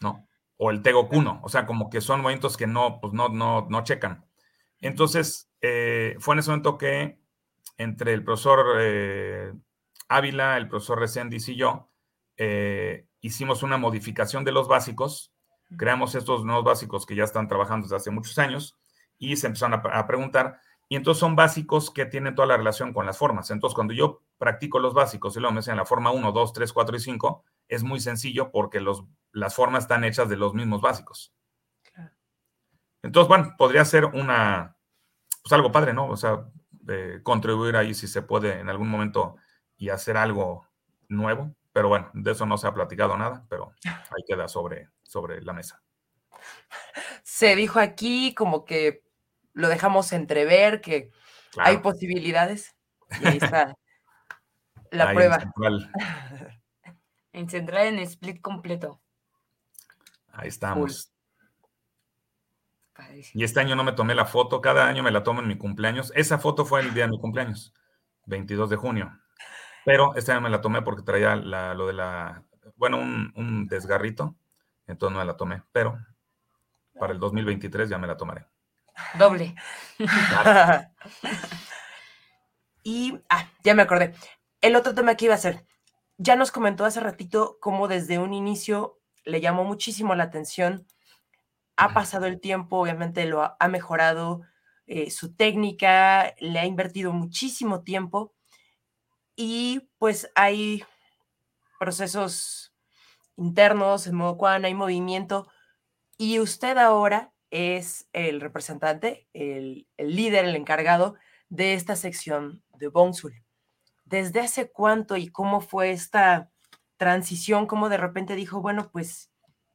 [0.00, 0.26] ¿no?
[0.58, 3.66] O el tego kuno, o sea, como que son movimientos que no, pues no, no,
[3.68, 4.26] no checan.
[4.80, 7.18] Entonces, eh, fue en ese momento que
[7.78, 9.52] entre el profesor eh,
[10.08, 11.87] Ávila, el profesor Reséndiz y yo,
[12.38, 15.34] eh, hicimos una modificación de los básicos,
[15.76, 18.78] creamos estos nuevos básicos que ya están trabajando desde hace muchos años
[19.18, 22.94] y se empezaron a, a preguntar, y entonces son básicos que tienen toda la relación
[22.94, 23.50] con las formas.
[23.50, 26.72] Entonces, cuando yo practico los básicos y luego me enseñan la forma 1, 2, 3,
[26.72, 30.80] 4 y 5, es muy sencillo porque los, las formas están hechas de los mismos
[30.80, 31.34] básicos.
[31.82, 32.10] Claro.
[33.02, 34.78] Entonces, bueno, podría ser una,
[35.42, 36.08] pues algo padre, ¿no?
[36.08, 39.36] O sea, de contribuir ahí si se puede en algún momento
[39.76, 40.66] y hacer algo
[41.08, 41.54] nuevo.
[41.78, 45.52] Pero bueno, de eso no se ha platicado nada, pero ahí queda sobre, sobre la
[45.52, 45.80] mesa.
[47.22, 49.04] Se dijo aquí como que
[49.52, 51.12] lo dejamos entrever, que
[51.52, 52.74] Claro, hay posibilidades.
[53.20, 53.76] Y ahí está
[54.90, 55.38] la ahí en prueba.
[55.38, 55.92] Central,
[57.32, 59.00] En central en split completo.
[60.32, 61.12] ahí estamos.
[63.34, 65.56] Y este año no me tomé la foto, cada año me la tomo en mi
[65.56, 66.12] cumpleaños.
[66.16, 67.72] Esa foto fue el día de mi cumpleaños,
[68.26, 69.16] 22 de junio.
[69.88, 72.44] Pero año me la tomé porque traía la- lo de la,
[72.76, 74.36] bueno, un, un desgarrito,
[74.86, 75.62] entonces no me la tomé.
[75.72, 75.98] Pero
[77.00, 78.44] para el 2023 ya me la tomaré.
[79.18, 79.54] Doble.
[82.82, 84.14] y, ah, ya me acordé.
[84.60, 85.64] El otro tema que iba a hacer.
[86.18, 90.86] Ya nos comentó hace ratito cómo desde un inicio le llamó muchísimo la atención.
[91.78, 94.42] Ha pasado el tiempo, obviamente lo ha, ha mejorado
[94.86, 98.34] eh, su técnica, le ha invertido muchísimo tiempo
[99.38, 100.84] y pues hay
[101.78, 102.74] procesos
[103.36, 105.48] internos en modo Quan, hay movimiento
[106.16, 111.14] y usted ahora es el representante, el, líder, el encargado
[111.48, 113.44] de esta sección de Bonsul.
[114.04, 116.50] ¿Desde hace cuánto y cómo fue esta
[116.96, 117.68] transición?
[117.68, 119.30] ¿Cómo de repente dijo, bueno, pues,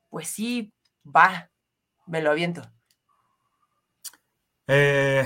[0.10, 0.74] pues sí,
[1.06, 1.50] va,
[2.06, 2.70] me lo aviento?
[4.68, 5.24] Eh,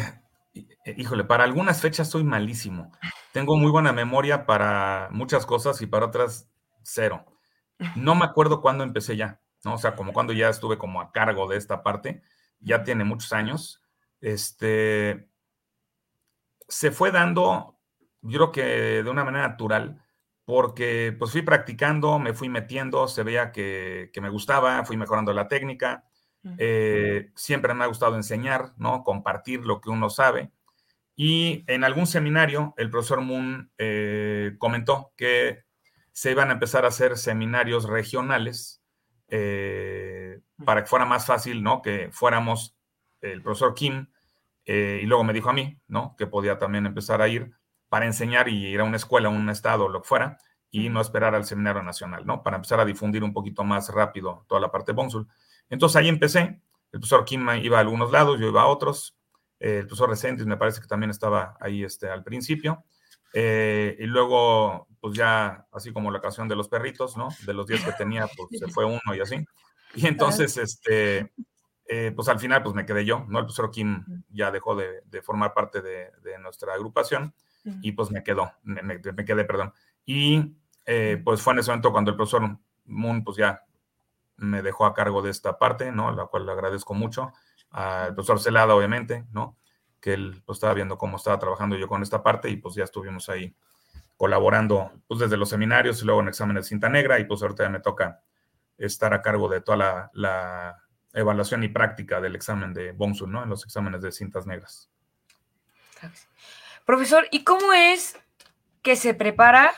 [0.98, 2.92] híjole, para algunas fechas soy malísimo.
[3.34, 6.50] Tengo muy buena memoria para muchas cosas y para otras
[6.84, 7.26] cero.
[7.96, 9.76] No me acuerdo cuándo empecé ya, ¿no?
[9.76, 12.24] O sea, como cuando ya estuve como a cargo de esta parte,
[12.60, 13.84] ya tiene muchos años.
[14.20, 15.30] Este,
[16.68, 17.78] se fue dando
[18.22, 20.02] yo creo que de una manera natural,
[20.46, 25.48] porque pues fui practicando, me fui metiendo, se veía que, me gustaba, fui mejorando la
[25.48, 26.07] técnica.
[26.58, 29.04] Eh, siempre me ha gustado enseñar, ¿no?
[29.04, 30.52] Compartir lo que uno sabe.
[31.16, 35.64] Y en algún seminario, el profesor Moon eh, comentó que
[36.12, 38.82] se iban a empezar a hacer seminarios regionales
[39.30, 41.82] eh, para que fuera más fácil, ¿no?
[41.82, 42.76] Que fuéramos
[43.22, 44.08] el profesor Kim
[44.66, 46.16] y luego me dijo a mí, ¿no?
[46.18, 47.52] Que podía también empezar a ir
[47.90, 50.38] para enseñar y ir a una escuela, a un estado, lo que fuera,
[50.70, 52.44] y no esperar al seminario nacional, ¿no?
[52.44, 55.28] Para empezar a difundir un poquito más rápido toda la parte de Bonsul.
[55.70, 56.62] Entonces ahí empecé.
[56.92, 59.16] El profesor Kim iba a algunos lados, yo iba a otros.
[59.60, 62.84] el profesor Resentis me parece que también estaba ahí este, al principio.
[63.34, 67.30] Eh, y luego, pues ya, así como la canción de los perritos, ¿no?
[67.46, 69.46] De los 10 que tenía, pues se fue uno y así.
[69.96, 71.34] Y entonces, este,
[71.88, 73.40] eh, pues al final, pues me quedé yo, ¿no?
[73.40, 77.34] El profesor Kim ya dejó de, formar parte de, de, nuestra agrupación
[77.82, 79.74] y pues me quedó, me, me, quedé, perdón.
[80.06, 83.64] Y eh, pues fue en ese momento cuando el profesor Moon pues ya
[84.38, 86.12] me dejó a cargo de esta parte, ¿no?
[86.12, 87.34] La cual le agradezco mucho.
[87.72, 89.58] Al profesor Celada, obviamente, ¿no?
[90.00, 92.84] Que él pues, estaba viendo cómo estaba trabajando yo con esta parte y pues ya
[92.84, 93.56] estuvimos ahí
[94.16, 97.64] colaborando pues desde los seminarios y luego en exámenes de cinta negra y pues ahorita
[97.64, 98.22] ya me toca
[98.78, 103.44] estar a cargo de toda la, la evaluación y práctica del examen de Bonsul, ¿no?
[103.44, 104.90] En los exámenes de cintas negras.
[106.86, 108.18] Profesor, ¿y cómo es
[108.82, 109.74] que se prepara?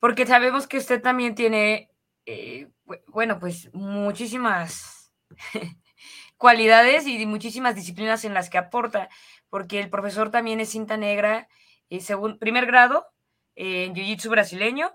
[0.00, 1.90] Porque sabemos que usted también tiene,
[2.26, 2.68] eh,
[3.06, 5.12] bueno, pues muchísimas
[6.36, 9.08] cualidades y muchísimas disciplinas en las que aporta,
[9.48, 11.48] porque el profesor también es cinta negra,
[11.90, 13.06] eh, según, primer grado
[13.54, 14.92] en Jiu-Jitsu brasileño.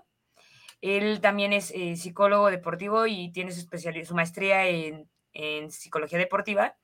[0.80, 3.66] Él también es eh, psicólogo deportivo y tiene su,
[4.04, 6.76] su maestría en, en psicología deportiva.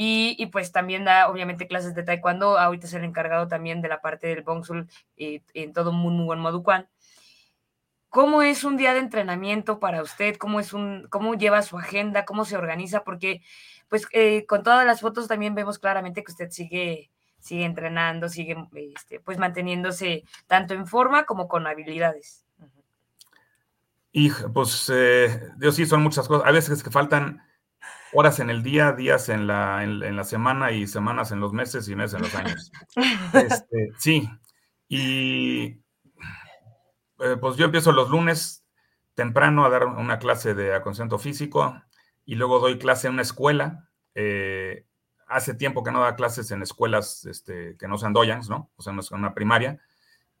[0.00, 4.00] Y, pues también da obviamente clases de taekwondo, ahorita es el encargado también de la
[4.00, 6.88] parte del bongsul eh, en todo muy buen Moducuan.
[8.10, 10.36] ¿Cómo es un día de entrenamiento para usted?
[10.36, 12.24] ¿Cómo, es un, ¿Cómo lleva su agenda?
[12.24, 13.04] ¿Cómo se organiza?
[13.04, 13.42] Porque
[13.88, 18.56] pues eh, con todas las fotos también vemos claramente que usted sigue, sigue entrenando, sigue
[18.72, 22.44] este, pues manteniéndose tanto en forma como con habilidades.
[24.12, 26.48] Y pues, eh, Dios sí, son muchas cosas.
[26.48, 27.42] A veces que faltan
[28.12, 31.88] horas en el día, días en la, en, la semana y semanas en los meses
[31.88, 32.72] y meses en los años.
[33.34, 34.28] Este, sí,
[34.88, 35.78] y
[37.20, 38.64] eh, pues yo empiezo los lunes
[39.14, 41.80] temprano a dar una clase de acondicionamiento físico
[42.24, 43.88] y luego doy clase en una escuela.
[44.14, 44.84] Eh,
[45.26, 48.70] hace tiempo que no da clases en escuelas este, que no sean doyans, ¿no?
[48.76, 49.80] O sea, en una primaria.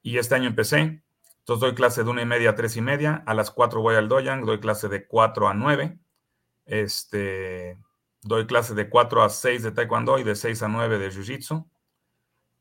[0.02, 1.02] Y este año empecé.
[1.40, 3.22] Entonces doy clase de una y media a tres y media.
[3.26, 5.98] A las cuatro voy al doyan, doy clase de cuatro a nueve.
[6.66, 7.78] Este,
[8.22, 11.66] doy clase de 4 a 6 de Taekwondo y de 6 a 9 de Jiu-Jitsu.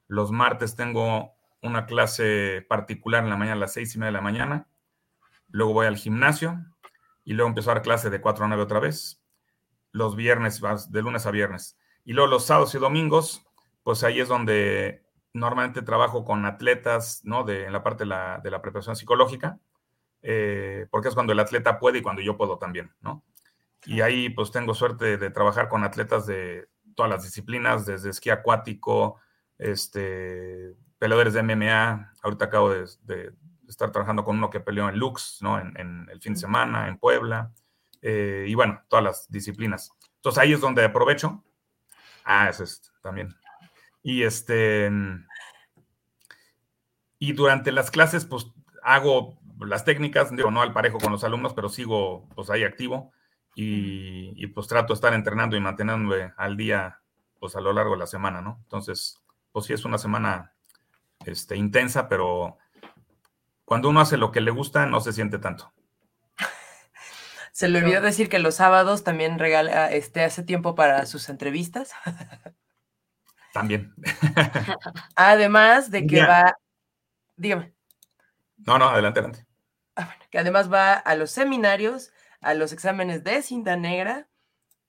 [0.08, 4.18] Los martes tengo una clase particular en la mañana a las 6 y media de
[4.18, 4.68] la mañana.
[5.50, 6.60] Luego voy al gimnasio
[7.24, 9.22] y luego empiezo a dar clase de 4 a 9 otra vez.
[9.92, 11.78] Los viernes, de lunes a viernes.
[12.06, 13.46] Y luego los sábados y domingos,
[13.84, 17.44] pues ahí es donde normalmente trabajo con atletas, ¿no?
[17.44, 19.60] De, en la parte de la, de la preparación psicológica,
[20.22, 23.24] eh, porque es cuando el atleta puede y cuando yo puedo también, ¿no?
[23.86, 28.30] Y ahí pues tengo suerte de trabajar con atletas de todas las disciplinas, desde esquí
[28.30, 29.20] acuático,
[29.58, 32.14] este, peleadores de MMA.
[32.22, 32.86] Ahorita acabo de,
[33.68, 35.60] estar trabajando con uno que peleó en Lux, ¿no?
[35.60, 37.52] En, el fin de semana, en Puebla.
[38.02, 39.92] Eh, y bueno, todas las disciplinas.
[40.16, 41.44] Entonces ahí es donde aprovecho.
[42.24, 43.36] Ah, eso es también.
[44.04, 44.92] Y este.
[47.20, 48.48] Y durante las clases, pues
[48.84, 53.12] hago las técnicas, digo, no al parejo con los alumnos, pero sigo pues ahí activo
[53.56, 57.02] y, pues trato de estar entrenando y manteniéndome al día
[57.40, 58.60] pues a lo largo de la semana, ¿no?
[58.64, 59.20] Entonces,
[59.52, 60.54] pues sí es una semana
[61.28, 62.58] este, intensa, pero
[63.66, 65.74] cuando uno hace lo que le gusta no se siente tanto.
[67.52, 71.92] Se le olvidó decir que los sábados también regala, este, hace tiempo para sus entrevistas.
[73.52, 73.96] También.
[75.16, 76.56] Además de que va,
[77.36, 77.74] dígame.
[78.58, 79.48] No, no, adelante, adelante.
[79.96, 82.12] Ah, que además va a los seminarios
[82.42, 84.28] a los exámenes de cinta negra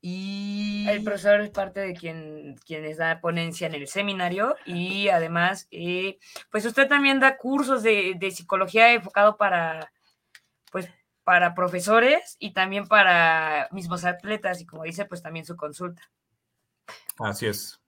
[0.00, 0.86] y...
[0.88, 6.18] El profesor es parte de quien, quienes da ponencia en el seminario y además, eh,
[6.50, 9.92] pues usted también da cursos de, psicología enfocado para,
[10.70, 10.88] pues,
[11.24, 16.02] para profesores y también para mismos atletas y como dice, pues también su consulta.
[17.18, 17.80] Así es.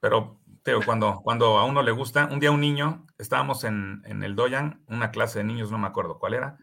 [0.00, 4.22] Pero pero cuando, cuando a uno le gusta, un día un niño, estábamos en, en
[4.22, 6.56] el Doyan, una clase de niños, no me acuerdo cuál era,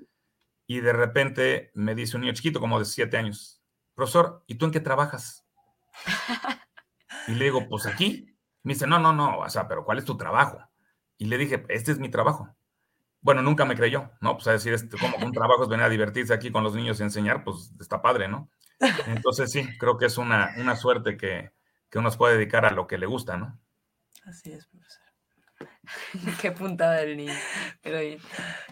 [0.65, 3.60] y de repente me dice un niño chiquito, como de siete años,
[4.01, 5.45] profesor, ¿y tú en qué trabajas?
[7.27, 8.35] Y le digo, pues aquí.
[8.63, 10.59] Me dice, no, no, no, o sea, pero ¿cuál es tu trabajo?
[11.19, 12.55] Y le dije, este es mi trabajo.
[13.21, 14.33] Bueno, nunca me creyó, ¿no?
[14.33, 16.99] Pues a decir, este, como un trabajo es venir a divertirse aquí con los niños
[16.99, 18.49] y enseñar, pues está padre, ¿no?
[19.05, 21.51] Entonces sí, creo que es una, una suerte que,
[21.89, 23.59] que uno se puede dedicar a lo que le gusta, ¿no?
[24.25, 25.03] Así es, profesor.
[26.41, 27.33] Qué puntada del niño.
[27.83, 28.19] Pero bien.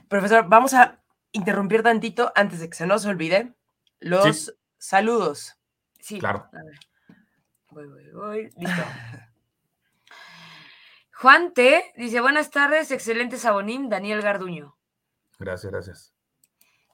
[0.08, 3.54] Profesor, vamos a interrumpir tantito antes de que se nos olvide
[4.00, 4.52] los Sí.
[4.80, 5.56] Saludos.
[6.00, 6.20] Sí.
[6.20, 6.50] Claro.
[6.52, 6.80] a ver.
[7.70, 8.50] Voy, voy, voy.
[8.58, 8.82] Listo.
[11.14, 11.84] Juan T.
[11.98, 14.76] dice: Buenas tardes, excelente Sabonín, Daniel Garduño.
[15.38, 16.14] Gracias, gracias.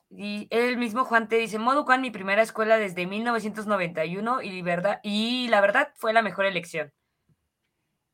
[0.10, 1.38] Y él mismo, Juan T.
[1.38, 6.45] dice: Moducan, mi primera escuela desde 1991 y, verdad, y la verdad fue la mejor
[6.45, 6.91] elección.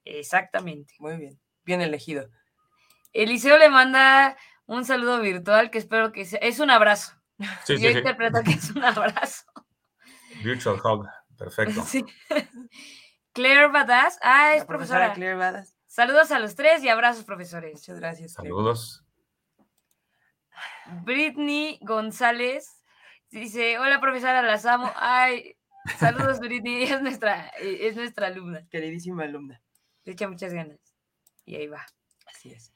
[0.06, 0.94] Exactamente.
[1.00, 2.30] Muy bien, bien elegido.
[3.14, 6.40] Eliseo le manda un saludo virtual que espero que sea.
[6.40, 7.14] Es un abrazo.
[7.66, 7.98] Sí, Yo sí, sí.
[7.98, 9.46] interpreto que es un abrazo.
[10.44, 11.08] Virtual Hug.
[11.38, 11.84] Perfecto.
[11.84, 12.06] Sí.
[13.34, 14.20] Claire Badass.
[14.22, 15.14] Ah, es La profesora profesora.
[15.14, 15.76] Claire Badas.
[15.88, 17.74] Saludos a los tres y abrazos, profesores.
[17.74, 18.36] Muchas gracias.
[18.36, 18.50] Claire.
[18.50, 19.06] Saludos.
[21.04, 22.82] Britney González
[23.30, 24.92] dice: Hola, profesora, las amo.
[24.96, 25.56] Ay,
[25.98, 26.84] saludos, Britney.
[26.84, 28.68] Es nuestra, eh, es nuestra alumna.
[28.70, 29.62] Queridísima alumna.
[30.04, 30.80] Le echa muchas ganas.
[31.46, 31.86] Y ahí va.
[32.28, 32.74] Así es.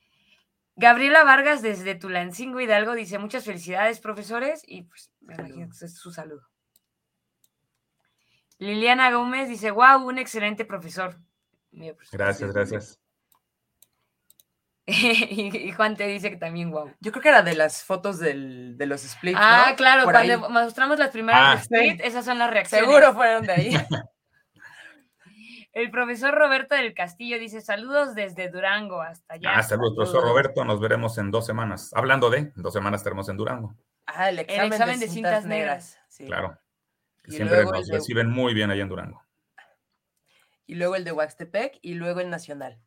[0.78, 4.62] Gabriela Vargas desde Tulancingo Hidalgo dice: Muchas felicidades, profesores.
[4.66, 6.48] Y pues me imagino que es su saludo.
[8.58, 11.18] Liliana Gómez dice: Wow, un excelente profesor.
[11.72, 13.00] Pues, Gracias, gracias.
[14.88, 16.92] y, Juan te dice que también wow.
[17.00, 19.38] Yo creo que era de las fotos del, de los splits.
[19.42, 19.76] Ah, ¿no?
[19.76, 20.52] claro, Por cuando ahí.
[20.52, 21.62] mostramos las primeras Ah.
[21.62, 22.86] Split, esas son las reacciones.
[22.88, 23.72] Seguro fueron de ahí.
[25.74, 29.54] El profesor Roberto del Castillo dice: Saludos desde Durango hasta allá.
[29.58, 30.24] Ah, saludos, profesor.
[30.24, 30.64] Roberto.
[30.64, 31.92] Nos veremos en dos semanas.
[31.94, 33.76] Hablando de, en dos semanas estaremos en Durango.
[34.06, 36.00] Ah, el examen, examen de de cintas, cintas negras.
[36.08, 36.26] sí.
[36.28, 36.58] Claro.
[37.28, 39.24] Y Siempre nos de- reciben muy bien allá en Durango.
[40.68, 42.80] Y luego el de Huaxtepec y luego el nacional.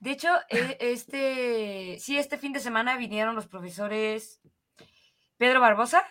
[0.00, 4.40] De hecho, e- este, sí, este fin de semana vinieron los profesores
[5.36, 6.02] Pedro Barbosa,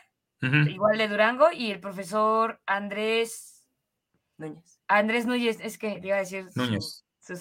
[0.42, 3.68] igual de Durango, y el profesor Andrés,
[4.38, 4.80] Núñez.
[4.88, 7.04] Andrés Núñez, es que le iba a decir Núñez.
[7.20, 7.34] su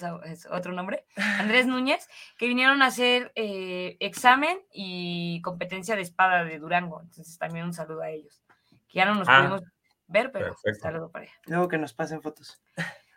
[0.49, 1.05] otro nombre,
[1.37, 2.07] Andrés Núñez,
[2.39, 7.01] que vinieron a hacer eh, examen y competencia de espada de Durango.
[7.01, 8.41] Entonces también un saludo a ellos,
[8.87, 9.61] que ya no nos Ah, pudimos
[10.07, 10.79] ver, pero perfecto.
[10.81, 11.35] saludo para ellos.
[11.45, 12.61] Luego que nos pasen fotos.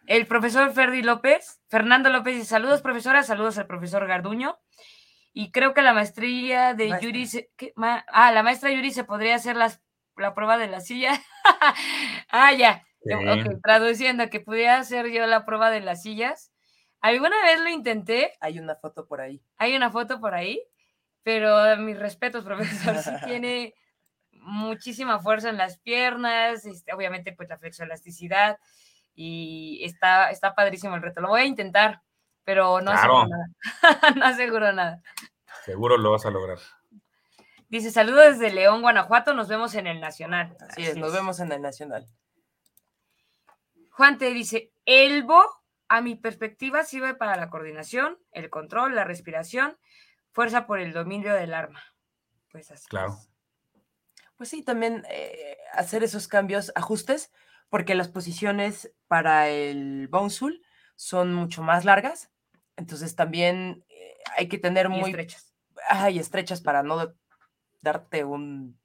[0.06, 4.58] El profesor Ferdi López, Fernando López dice, saludos profesora, saludos al profesor Garduño.
[5.34, 7.06] Y creo que la maestría de Maestra.
[7.06, 7.72] Yuri, se- ¿qué?
[7.76, 9.80] Ma- ah, la maestra Yuri se podría hacer las,
[10.16, 11.12] la prueba de la silla.
[12.30, 12.84] ah, ya.
[13.04, 13.12] Sí.
[13.14, 16.52] Ok, traduciendo, que pudiera hacer yo la prueba de las sillas.
[17.00, 19.40] Alguna vez lo intenté, Hay una foto por ahí.
[19.56, 20.60] hay una foto por ahí,
[21.22, 23.74] pero mis respetos, profesor, sí tiene
[24.48, 28.58] muchísima fuerza en las piernas, este, obviamente pues la flexoelasticidad
[29.14, 31.20] y está, está padrísimo el reto.
[31.20, 32.02] Lo voy a intentar,
[32.44, 33.28] pero no aseguro Claro.
[33.28, 33.46] nada.
[34.16, 35.02] no aseguro nada.
[35.64, 36.58] Seguro lo vas a lograr.
[37.68, 40.56] Dice, saludos desde León, Guanajuato, nos vemos en el Nacional.
[40.60, 42.06] Así es, nos vemos en el nacional.
[43.90, 45.44] Juan te dice, el Bo,
[45.88, 49.76] a mi perspectiva, sirve para la coordinación, el control, la respiración,
[50.30, 51.82] fuerza por el dominio del arma.
[52.50, 52.86] Pues así.
[52.88, 53.18] Claro.
[53.20, 53.27] es.
[54.38, 57.32] Pues sí, también eh, hacer esos cambios, ajustes,
[57.70, 60.62] porque las posiciones para el Bounsul
[60.96, 62.30] son mucho más largas.
[62.76, 65.54] Entonces también eh, hay que tener Y muy estrechas.
[65.90, 67.14] ay, estrechas para no
[67.82, 68.80] darte un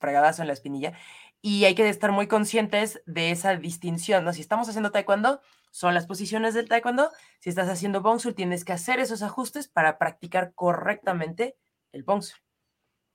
[0.00, 0.94] fregadazo en la espinilla.
[1.42, 4.32] Y hay que estar muy conscientes de esa distinción, ¿no?
[4.34, 5.42] Si estamos haciendo taekwondo,
[5.72, 7.12] son las posiciones del taekwondo.
[7.40, 11.56] Si estás haciendo bongsul, tienes que hacer esos ajustes para practicar correctamente
[11.92, 12.38] el bongsul.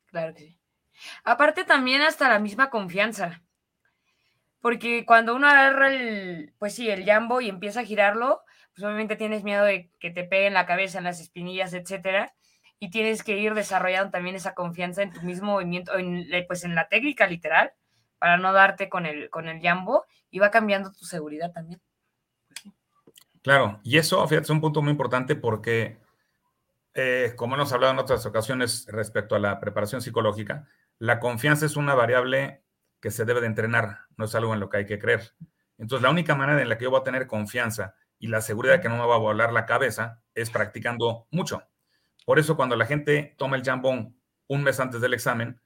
[0.06, 0.61] Claro que sí.
[1.24, 3.42] Aparte también hasta la misma confianza.
[4.62, 8.42] Porque cuando uno agarra el, pues sí, el jambo y empieza a girarlo,
[8.74, 12.34] pues obviamente tienes miedo de que te peguen la cabeza, en las espinillas, etcétera.
[12.80, 16.76] Y tienes que ir desarrollando también esa confianza en tu mismo movimiento, en, pues en
[16.76, 17.74] la técnica literal,
[18.20, 21.82] para no darte con el, con el jambo y va cambiando tu seguridad también.
[23.42, 25.98] Claro, y eso, fíjate, es un punto muy importante porque,
[26.94, 30.68] eh, como hemos hablado en otras ocasiones respecto a la preparación psicológica,
[31.02, 32.64] la confianza es una variable
[33.00, 35.34] que se debe de entrenar, no es algo en lo que hay que creer.
[35.80, 38.76] Entonces, la única manera en la que yo voy a tener confianza y la seguridad
[38.76, 41.64] de que no me va a volar la cabeza es practicando mucho.
[42.24, 45.60] Por eso, cuando la gente toma el jambón un mes antes del examen,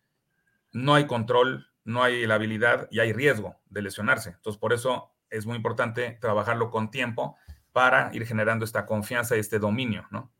[0.71, 4.29] no hay control, no hay la habilidad y hay riesgo de lesionarse.
[4.29, 7.35] Entonces, por eso es muy importante trabajarlo con tiempo
[7.73, 10.31] para ir generando esta confianza y este dominio, ¿no?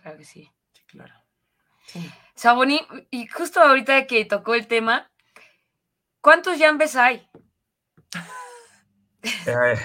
[0.00, 0.48] Claro que sí.
[0.74, 1.19] Sí, claro.
[1.92, 2.10] Sí.
[2.34, 2.80] Saboni,
[3.10, 5.10] y justo ahorita que tocó el tema,
[6.20, 7.28] ¿cuántos jambes hay?
[9.46, 9.78] Eh,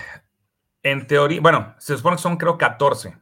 [0.82, 3.18] en teoría, bueno, se supone que son creo 14,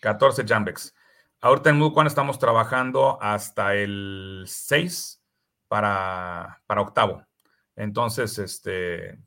[0.00, 0.94] 14 jambex.
[1.40, 5.22] Ahorita en Muducuan estamos trabajando hasta el 6
[5.66, 7.24] para, para octavo.
[7.74, 9.18] Entonces, este,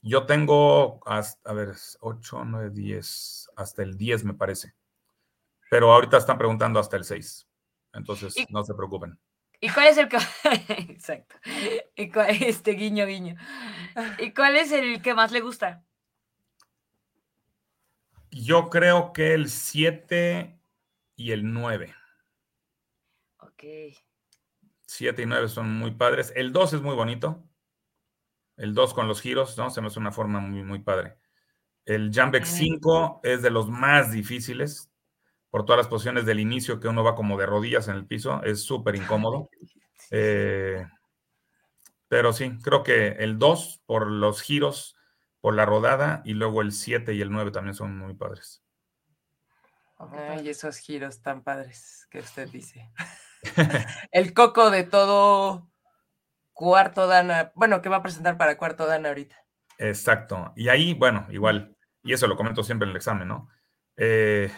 [0.00, 4.74] yo tengo, hasta, a ver, 8, 9, 10, hasta el 10 me parece.
[5.70, 7.49] Pero ahorita están preguntando hasta el 6.
[7.92, 9.18] Entonces, Y- no se preocupen.
[9.60, 10.16] ¿Y cuál es el que...
[10.88, 11.34] Exacto.
[11.96, 13.36] ¿Y cuál- este guiño, guiño.
[14.18, 15.84] ¿Y cuál es el que más le gusta?
[18.30, 20.58] Yo creo que el 7
[21.16, 21.94] y el 9.
[23.38, 23.64] Ok.
[24.86, 26.32] 7 y 9 son muy padres.
[26.36, 27.44] El 2 es muy bonito.
[28.56, 29.70] El 2 con los giros, ¿no?
[29.70, 31.18] Se me hace una forma muy, muy padre.
[31.84, 32.46] El Jambeck Mm.
[32.46, 34.89] 5 es de los más difíciles
[35.50, 38.42] por todas las posiciones del inicio que uno va como de rodillas en el piso.
[38.44, 39.48] Es súper incómodo.
[40.10, 40.86] Eh,
[42.08, 44.96] pero sí, creo que el 2 por los giros,
[45.40, 48.62] por la rodada, y luego el 7 y el 9 también son muy padres.
[49.98, 52.90] Ay, esos giros tan padres que usted dice.
[54.12, 55.70] El coco de todo
[56.52, 59.36] cuarto dana, bueno, que va a presentar para cuarto dana ahorita.
[59.78, 60.52] Exacto.
[60.56, 63.48] Y ahí, bueno, igual, y eso lo comento siempre en el examen, ¿no?
[63.96, 64.50] Eh,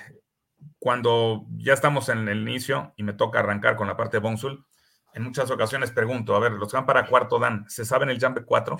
[0.82, 4.66] cuando ya estamos en el inicio y me toca arrancar con la parte de Bonsul,
[5.14, 8.18] en muchas ocasiones pregunto, a ver, los que van para cuarto dan, ¿se saben el
[8.18, 8.76] Jambe 4?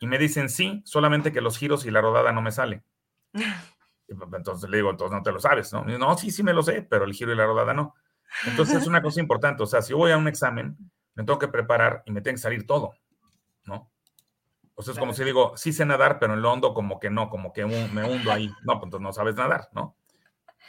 [0.00, 2.82] Y me dicen sí, solamente que los giros y la rodada no me sale.
[4.06, 5.84] Pues, Entonces le digo, entonces no te lo sabes, ¿no?
[5.84, 7.94] No, sí, sí me lo sé, pero el giro y la rodada no.
[8.46, 10.78] Entonces es una cosa importante, o sea, si voy a un examen,
[11.14, 12.94] me tengo que preparar y me tiene que salir todo,
[13.64, 13.90] ¿no?
[14.76, 17.10] O sea, es como si digo, sí sé nadar, pero en lo hondo como que
[17.10, 18.48] no, como que me hundo ahí.
[18.62, 19.97] No, pues entonces no sabes nadar, ¿no?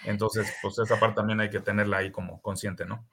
[0.05, 3.07] Entonces, pues esa parte también hay que tenerla ahí como consciente, ¿no?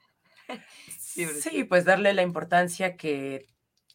[0.97, 3.47] Sí, pues darle la importancia que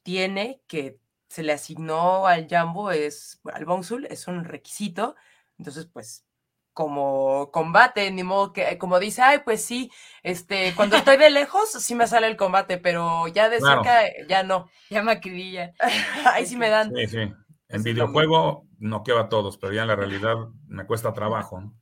[0.03, 5.15] tiene, que se le asignó al Jambo, es, al Bonsul, es un requisito.
[5.59, 6.27] Entonces, pues,
[6.73, 9.91] como combate, ni modo que, como dice, ay, pues sí,
[10.23, 13.83] este, cuando estoy de lejos, sí me sale el combate, pero ya de Claro.
[13.85, 14.71] cerca, ya no.
[14.91, 15.75] Ya me acribilla.
[16.35, 16.93] Ahí sí me dan.
[16.95, 17.33] Sí, sí.
[17.69, 20.37] En videojuego no queda a todos, pero ya en la realidad
[20.67, 21.82] me cuesta trabajo, ¿no?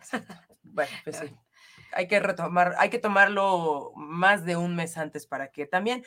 [0.62, 1.34] Bueno, pues sí.
[1.92, 6.04] Hay que retomar, hay que tomarlo más de un mes antes para que también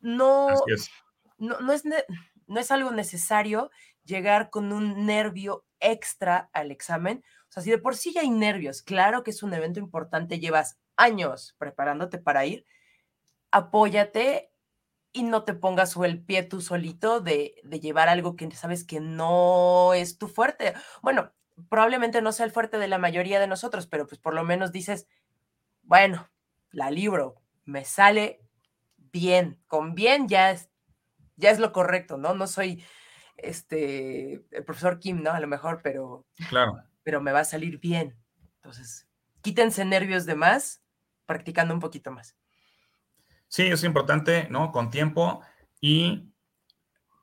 [0.00, 0.90] no, Así es.
[1.38, 2.04] no, no es, ne-
[2.46, 3.70] no es algo necesario
[4.04, 7.24] llegar con un nervio extra al examen.
[7.48, 10.40] O sea, si de por sí ya hay nervios, claro que es un evento importante,
[10.40, 12.66] llevas años preparándote para ir,
[13.50, 14.52] apóyate
[15.12, 18.84] y no te pongas o el pie tú solito de, de llevar algo que sabes
[18.84, 20.74] que no es tu fuerte.
[21.02, 21.32] Bueno,
[21.68, 24.72] probablemente no sea el fuerte de la mayoría de nosotros, pero pues por lo menos
[24.72, 25.06] dices,
[25.82, 26.30] bueno,
[26.70, 28.40] la libro, me sale
[28.96, 30.70] bien, con bien ya es,
[31.36, 32.34] ya es lo correcto, ¿no?
[32.34, 32.84] No soy
[33.36, 35.30] este, el profesor Kim, ¿no?
[35.32, 36.78] A lo mejor, pero, Claro.
[37.02, 38.16] pero me va a salir bien.
[38.56, 39.08] Entonces,
[39.42, 40.82] quítense nervios de más,
[41.26, 42.36] practicando un poquito más.
[43.48, 44.70] Sí, es importante, ¿no?
[44.70, 45.42] Con tiempo
[45.80, 46.32] y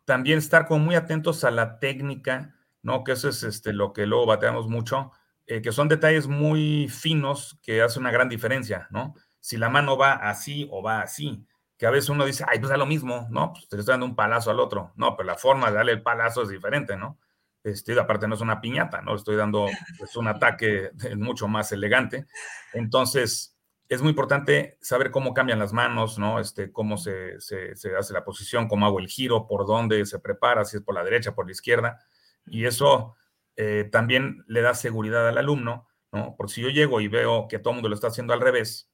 [0.05, 2.55] también estar como muy atentos a la técnica,
[2.87, 3.03] ¿no?
[3.03, 5.11] Que eso es este, lo que luego bateamos mucho,
[5.45, 9.13] eh, que son detalles muy finos que hacen una gran diferencia, ¿no?
[9.41, 11.45] Si la mano va así o va así,
[11.77, 13.51] que a veces uno dice, ay, pues da lo mismo, ¿no?
[13.51, 14.93] Pues te estoy dando un palazo al otro.
[14.95, 17.19] No, pero la forma de darle el palazo es diferente, ¿no?
[17.61, 19.15] Este, aparte no es una piñata, ¿no?
[19.15, 19.67] Estoy dando
[19.97, 22.25] pues, un ataque mucho más elegante.
[22.71, 23.57] Entonces,
[23.89, 26.39] es muy importante saber cómo cambian las manos, ¿no?
[26.39, 30.19] Este, cómo se, se, se, hace la posición, cómo hago el giro, por dónde se
[30.19, 31.99] prepara, si es por la derecha, por la izquierda.
[32.47, 33.15] Y eso
[33.55, 36.35] eh, también le da seguridad al alumno, ¿no?
[36.37, 38.89] Porque si yo llego y veo que todo el mundo lo está haciendo al revés,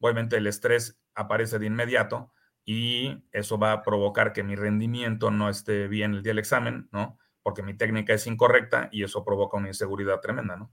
[0.00, 2.32] obviamente el estrés aparece de inmediato
[2.64, 6.88] y eso va a provocar que mi rendimiento no esté bien el día del examen,
[6.92, 7.18] ¿no?
[7.42, 10.72] Porque mi técnica es incorrecta y eso provoca una inseguridad tremenda, ¿no?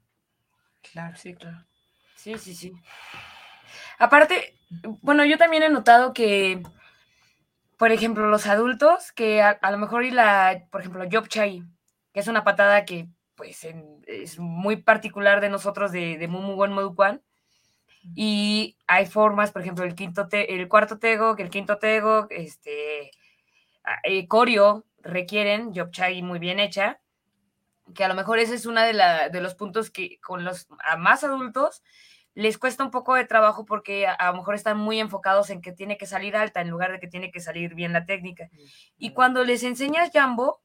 [0.91, 1.65] Claro, sí, claro.
[2.15, 2.73] Sí, sí, sí.
[3.97, 4.55] Aparte,
[5.01, 6.61] bueno, yo también he notado que,
[7.77, 11.63] por ejemplo, los adultos, que a, a lo mejor y la, por ejemplo, Job Chai,
[12.19, 17.21] es una patada que pues en, es muy particular de nosotros de, de Mumugon Moduquan,
[18.15, 23.11] y hay formas, por ejemplo, el quinto te, el cuarto tego, el quinto tego, este
[24.03, 26.99] eh, corio requieren Job Chai muy bien hecha,
[27.93, 30.67] que a lo mejor ese es uno de, la, de los puntos que con los
[30.85, 31.83] a más adultos
[32.35, 35.61] les cuesta un poco de trabajo porque a, a, lo mejor están muy enfocados en
[35.61, 38.49] que tiene que salir alta en lugar de que tiene que salir bien la técnica.
[38.97, 40.61] Y cuando les enseñas Jambo,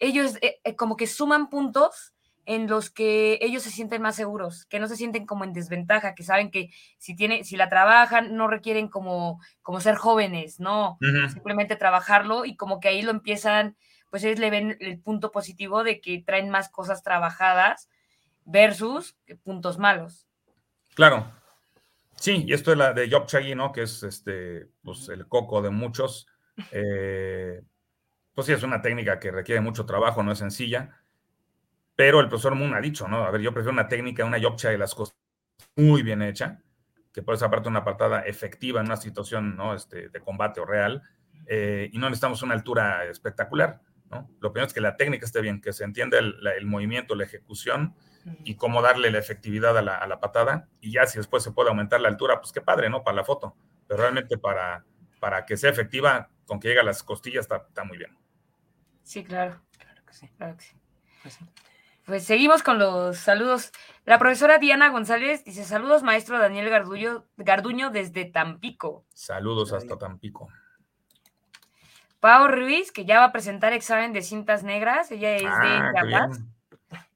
[0.00, 2.12] ellos eh, eh, como que suman puntos
[2.46, 6.14] en los que ellos se sienten más seguros, que no se sienten como en desventaja,
[6.14, 10.92] que saben que si tiene, si la trabajan, no requieren como, como ser jóvenes, no,
[10.92, 11.32] uh -huh.
[11.32, 13.76] simplemente trabajarlo y como que ahí lo empiezan,
[14.10, 17.88] pues ellos le ven el punto positivo de que traen más cosas trabajadas
[18.44, 20.26] versus puntos malos.
[20.94, 21.30] Claro.
[22.16, 23.70] Sí, y esto es la de Job Chagui, ¿no?
[23.72, 26.26] Que es este, pues, el coco de muchos.
[26.72, 27.62] Eh,
[28.40, 30.96] pues sí, es una técnica que requiere mucho trabajo, no es sencilla.
[31.94, 33.26] Pero el profesor Moon ha dicho, ¿no?
[33.26, 35.14] A ver, yo prefiero una técnica, una Job de las cosas
[35.76, 36.62] muy bien hecha,
[37.12, 39.74] que puede ser parte una patada efectiva en una situación, ¿no?
[39.74, 41.02] Este, de combate o real.
[41.44, 44.30] Eh, y no necesitamos una altura espectacular, ¿no?
[44.40, 47.24] Lo primero es que la técnica esté bien, que se entienda el, el movimiento, la
[47.24, 47.94] ejecución
[48.42, 50.66] y cómo darle la efectividad a la, patada.
[50.80, 53.04] Y ya si después se puede aumentar la altura, pues qué padre, ¿no?
[53.04, 53.54] Para la foto.
[53.86, 54.86] Pero realmente para,
[55.20, 58.16] para que sea efectiva, con que llegue a las costillas, está, muy bien.
[59.02, 59.60] Sí, claro.
[59.78, 60.28] Claro que sí.
[60.36, 60.76] Claro que sí.
[61.22, 61.38] Pues,
[62.06, 63.72] pues, seguimos con los saludos.
[64.04, 69.04] La profesora Diana González dice: Saludos, maestro Daniel Garduño, Garduño desde Tampico.
[69.14, 70.48] Saludos hasta Tampico.
[72.20, 75.10] Pau Ruiz, que ya va a presentar examen de cintas negras.
[75.10, 76.28] Ella es de ah,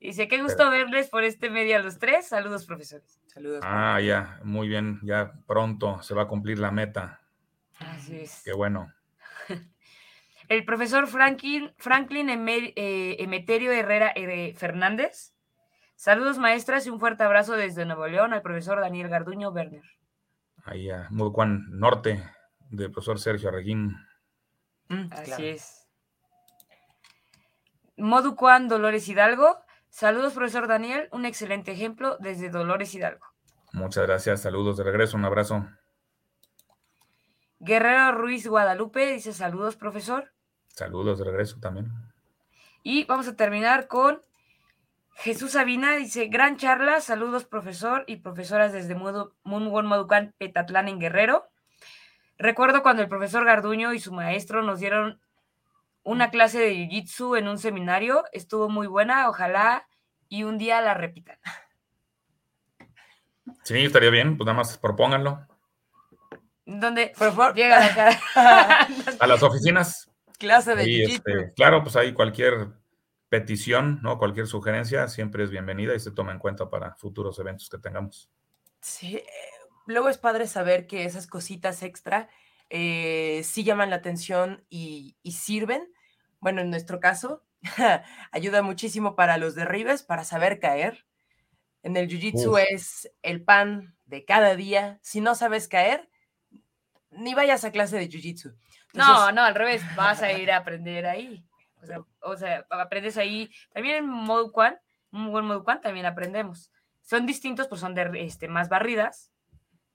[0.01, 2.28] Dice, qué gusto verles por este medio a los tres.
[2.28, 3.20] Saludos, profesores.
[3.26, 3.61] Saludos.
[3.62, 5.01] Ah, ya, muy bien.
[5.03, 7.20] Ya pronto se va a cumplir la meta.
[7.78, 8.43] Así es.
[8.45, 8.94] Qué bueno.
[10.49, 15.35] El profesor Franklin, Franklin eh, Emeterio Herrera eh, Fernández.
[15.97, 19.83] Saludos, maestras, y un fuerte abrazo desde Nuevo León al profesor Daniel Garduño Werner.
[20.65, 22.23] Ahí a Muducuán Norte,
[22.71, 23.97] del profesor Sergio Arreguín.
[24.89, 25.89] Mm, Así es.
[27.97, 29.61] Moducuán Dolores Hidalgo.
[29.89, 31.09] Saludos, profesor Daniel.
[31.13, 33.25] Un excelente ejemplo desde Dolores Hidalgo.
[33.73, 34.43] Muchas gracias.
[34.43, 35.17] Saludos de regreso.
[35.17, 35.69] Un abrazo.
[37.61, 40.34] Guerrero Ruiz Guadalupe dice saludos, profesor.
[40.75, 41.93] Saludos de regreso también.
[42.83, 44.20] Y vamos a terminar con
[45.14, 51.49] Jesús Sabina, dice, gran charla, saludos profesor y profesoras desde Munwon Maducan, Petatlán en Guerrero.
[52.37, 55.20] Recuerdo cuando el profesor Garduño y su maestro nos dieron
[56.03, 59.87] una clase de Jiu-Jitsu en un seminario, estuvo muy buena, ojalá
[60.29, 61.39] y un día la repitan.
[63.62, 65.47] Sí, estaría bien, pues nada más propónganlo.
[66.66, 67.12] ¿Dónde?
[67.16, 68.89] Por favor, llega la cara.
[69.20, 70.11] a las oficinas.
[70.45, 71.15] Clase de Jiu-Jitsu.
[71.15, 72.69] Este, claro, pues ahí cualquier
[73.31, 74.19] petición, ¿no?
[74.19, 78.31] Cualquier sugerencia siempre es bienvenida y se toma en cuenta para futuros eventos que tengamos.
[78.83, 79.27] Sí, eh,
[79.87, 82.29] luego es padre saber que esas cositas extra
[82.69, 85.91] eh, sí llaman la atención y, sirven.
[86.41, 87.43] Bueno, en nuestro caso,
[88.31, 91.07] ayuda muchísimo para los derribes, para saber caer.
[91.83, 94.99] En el Jiu-Jitsu es el pan de cada día.
[95.03, 96.11] Si no sabes caer,
[97.11, 98.55] ni vayas a clase de Jiu-Jitsu.
[98.95, 101.45] No, no, al revés, vas a ir a aprender ahí.
[102.21, 103.51] O sea, aprendes ahí.
[103.73, 104.79] También en Modo Quan,
[105.13, 106.71] un buen Modo Quan también aprendemos.
[107.03, 109.31] Son distintos, pues son de este, más barridas,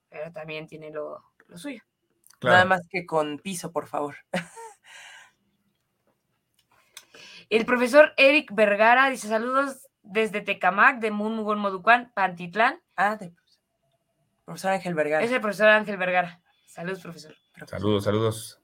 [0.10, 1.24] pero también tiene lo
[1.56, 1.82] suyo.
[2.41, 4.16] Nada más que con piso, por favor.
[7.50, 12.80] El profesor Eric Vergara dice saludos desde Tecamac, de Munmugón Moducuán, Pantitlán.
[12.95, 13.34] Ah, de
[14.45, 15.24] profesor Ángel Vergara.
[15.24, 16.41] Es el profesor Ángel Vergara.
[16.68, 17.36] Saludos, profesor.
[17.68, 18.59] Saludos, saludos.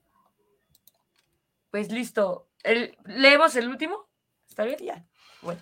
[1.76, 2.48] Pues listo.
[3.04, 4.08] ¿Leemos el último?
[4.48, 4.78] ¿Está bien?
[4.80, 5.04] Ya.
[5.42, 5.60] Bueno.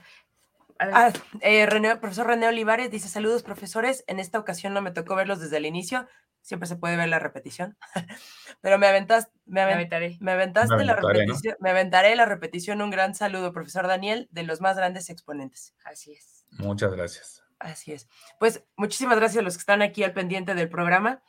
[0.79, 1.67] Ah, eh,
[2.01, 5.67] profesor René Olivares dice saludos profesores, en esta ocasión no me tocó verlos desde el
[5.67, 6.07] inicio,
[6.41, 7.77] siempre se puede ver la repetición,
[8.61, 10.17] pero me aventaste, me, aventaré.
[10.21, 14.61] me aventaste la repetición, me aventaré la repetición, un gran saludo, profesor Daniel, de los
[14.61, 15.75] más grandes exponentes.
[15.85, 16.47] Así es.
[16.61, 17.43] Muchas gracias.
[17.59, 18.09] Así es.
[18.39, 21.25] Pues muchísimas gracias a los que están aquí al pendiente del programa.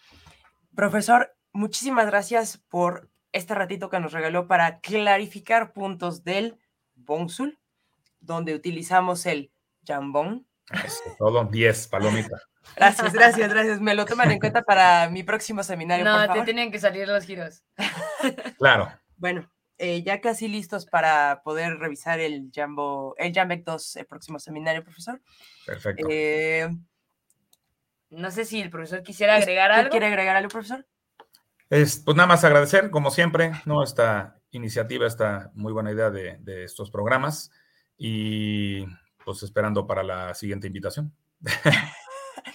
[0.75, 6.57] Profesor, muchísimas gracias por este ratito que nos regaló para clarificar puntos del
[6.95, 7.59] Bonsul,
[8.21, 9.51] donde utilizamos el
[9.85, 10.47] jambón.
[11.17, 12.37] todo 10, palomita.
[12.75, 13.79] Gracias, gracias, gracias.
[13.79, 16.03] Me lo toman en cuenta para mi próximo seminario.
[16.03, 17.63] No, te tienen que salir los giros.
[18.57, 18.91] Claro.
[19.17, 24.39] Bueno, eh, ya casi listos para poder revisar el Jambo, el Jambec 2, el próximo
[24.39, 25.21] seminario, profesor.
[25.63, 26.07] Perfecto.
[26.09, 26.67] Eh,
[28.09, 29.91] no sé si el profesor quisiera agregar algo.
[29.91, 30.87] ¿Quiere agregar algo, profesor?
[31.69, 33.83] Es, pues nada más agradecer, como siempre, ¿no?
[33.83, 37.51] Esta iniciativa, esta muy buena idea de, de estos programas
[37.97, 38.85] y
[39.23, 41.13] pues esperando para la siguiente invitación.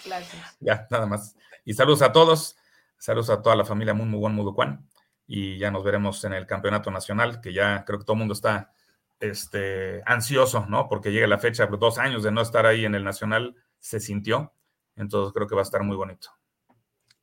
[0.05, 0.57] Gracias.
[0.59, 1.35] Ya, nada más.
[1.65, 2.55] Y saludos a todos.
[2.97, 4.87] Saludos a toda la familia Muy Buen Muducuán.
[5.27, 8.33] Y ya nos veremos en el campeonato nacional, que ya creo que todo el mundo
[8.33, 8.73] está
[9.19, 10.87] este, ansioso, ¿no?
[10.89, 14.53] Porque llega la fecha, dos años de no estar ahí en el nacional, se sintió.
[14.95, 16.29] Entonces creo que va a estar muy bonito.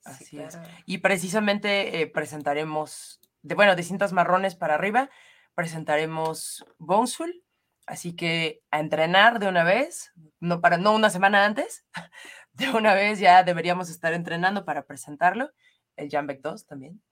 [0.08, 0.58] Así es.
[0.86, 5.10] Y precisamente eh, presentaremos, de, bueno, de cintas marrones para arriba,
[5.54, 7.44] presentaremos Bonsul.
[7.86, 11.86] Así que a entrenar de una vez, no, para, no una semana antes,
[12.52, 15.50] de una vez ya deberíamos estar entrenando para presentarlo,
[15.96, 17.02] el Jambek 2 también.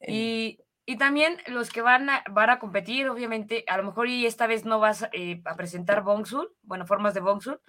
[0.00, 4.26] Y, y, también los que van a, van a competir, obviamente, a lo mejor y
[4.26, 7.60] esta vez no vas eh, a presentar Bongsul, bueno, formas de Bongsul,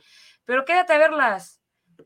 [0.46, 1.62] pero quédate a verlas,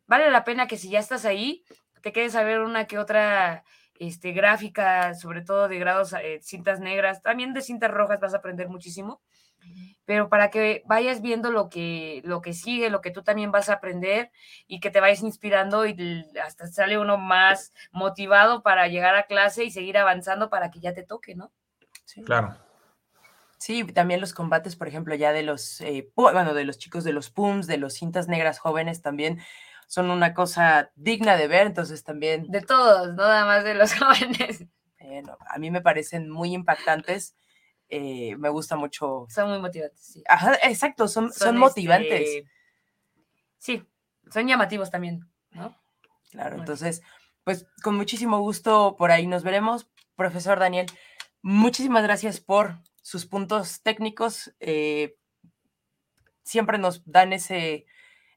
[0.08, 1.64] vale la pena que si ya estás ahí,
[2.02, 3.64] te quedes a ver una que otra
[4.00, 8.38] este, gráfica, sobre todo de grados, eh, cintas negras, también de cintas rojas vas a
[8.38, 9.22] aprender muchísimo,
[10.06, 13.70] pero para que vayas viendo lo que, lo que sigue, lo que tú también vas
[13.70, 14.32] a aprender
[14.68, 19.66] y que te vayas inspirando y hasta sale uno más motivado para llegar a clase
[19.66, 21.52] y seguir avanzando para que ya te toque, ¿no?
[22.06, 22.24] Sí.
[22.24, 22.58] Claro.
[23.60, 27.12] Sí, también los combates, por ejemplo, ya de los, eh, bueno, de los chicos de
[27.12, 29.42] los PUMS, de los cintas negras jóvenes también
[29.90, 32.46] son una cosa digna de ver, entonces también...
[32.52, 34.64] De todos, no nada más de los jóvenes.
[35.00, 37.36] Bueno, a mí me parecen muy impactantes,
[37.90, 39.26] eh, me gusta mucho...
[39.30, 40.24] Son muy motivantes, sí.
[40.28, 42.22] Ajá, exacto, son, son, motivantes.
[42.22, 42.52] Este,
[43.58, 43.84] sí,
[44.32, 45.76] son llamativos también, ¿no?
[46.30, 47.02] Claro, entonces,
[47.44, 49.90] pues con muchísimo gusto por ahí nos veremos.
[50.16, 50.86] Profesor Daniel,
[51.42, 54.54] muchísimas gracias por sus puntos técnicos.
[54.60, 55.18] Eh,
[56.44, 57.88] siempre nos dan ese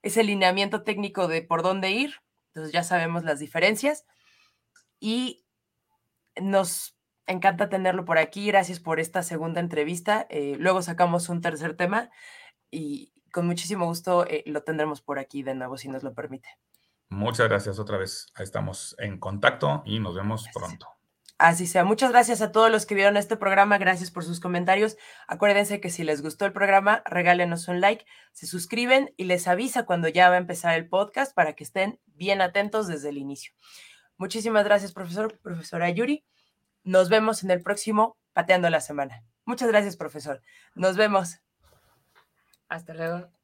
[0.02, 2.16] ese lineamiento técnico de por dónde ir.
[2.48, 4.04] Entonces ya sabemos las diferencias.
[5.00, 5.44] Y
[6.40, 6.96] nos
[7.26, 8.46] encanta tenerlo por aquí.
[8.46, 10.26] Gracias por esta segunda entrevista.
[10.30, 12.10] Eh, luego sacamos un tercer tema
[12.70, 16.48] y con muchísimo gusto eh, lo tendremos por aquí de nuevo, si nos lo permite.
[17.08, 18.32] Muchas gracias otra vez.
[18.38, 20.88] Estamos en contacto y nos vemos pronto.
[21.42, 21.82] Así sea.
[21.82, 23.76] Muchas gracias a todos los que vieron este programa.
[23.76, 24.96] Gracias por sus comentarios.
[25.26, 29.84] Acuérdense que si les gustó el programa, regálenos un like, se suscriben y les avisa
[29.84, 33.54] cuando ya va a empezar el podcast para que estén bien atentos desde el inicio.
[34.18, 36.24] Muchísimas gracias, profesor, profesora Yuri.
[36.84, 39.24] Nos vemos en el próximo Pateando la Semana.
[39.44, 40.42] Muchas gracias, profesor.
[40.76, 41.40] Nos vemos.
[42.68, 43.41] Hasta luego.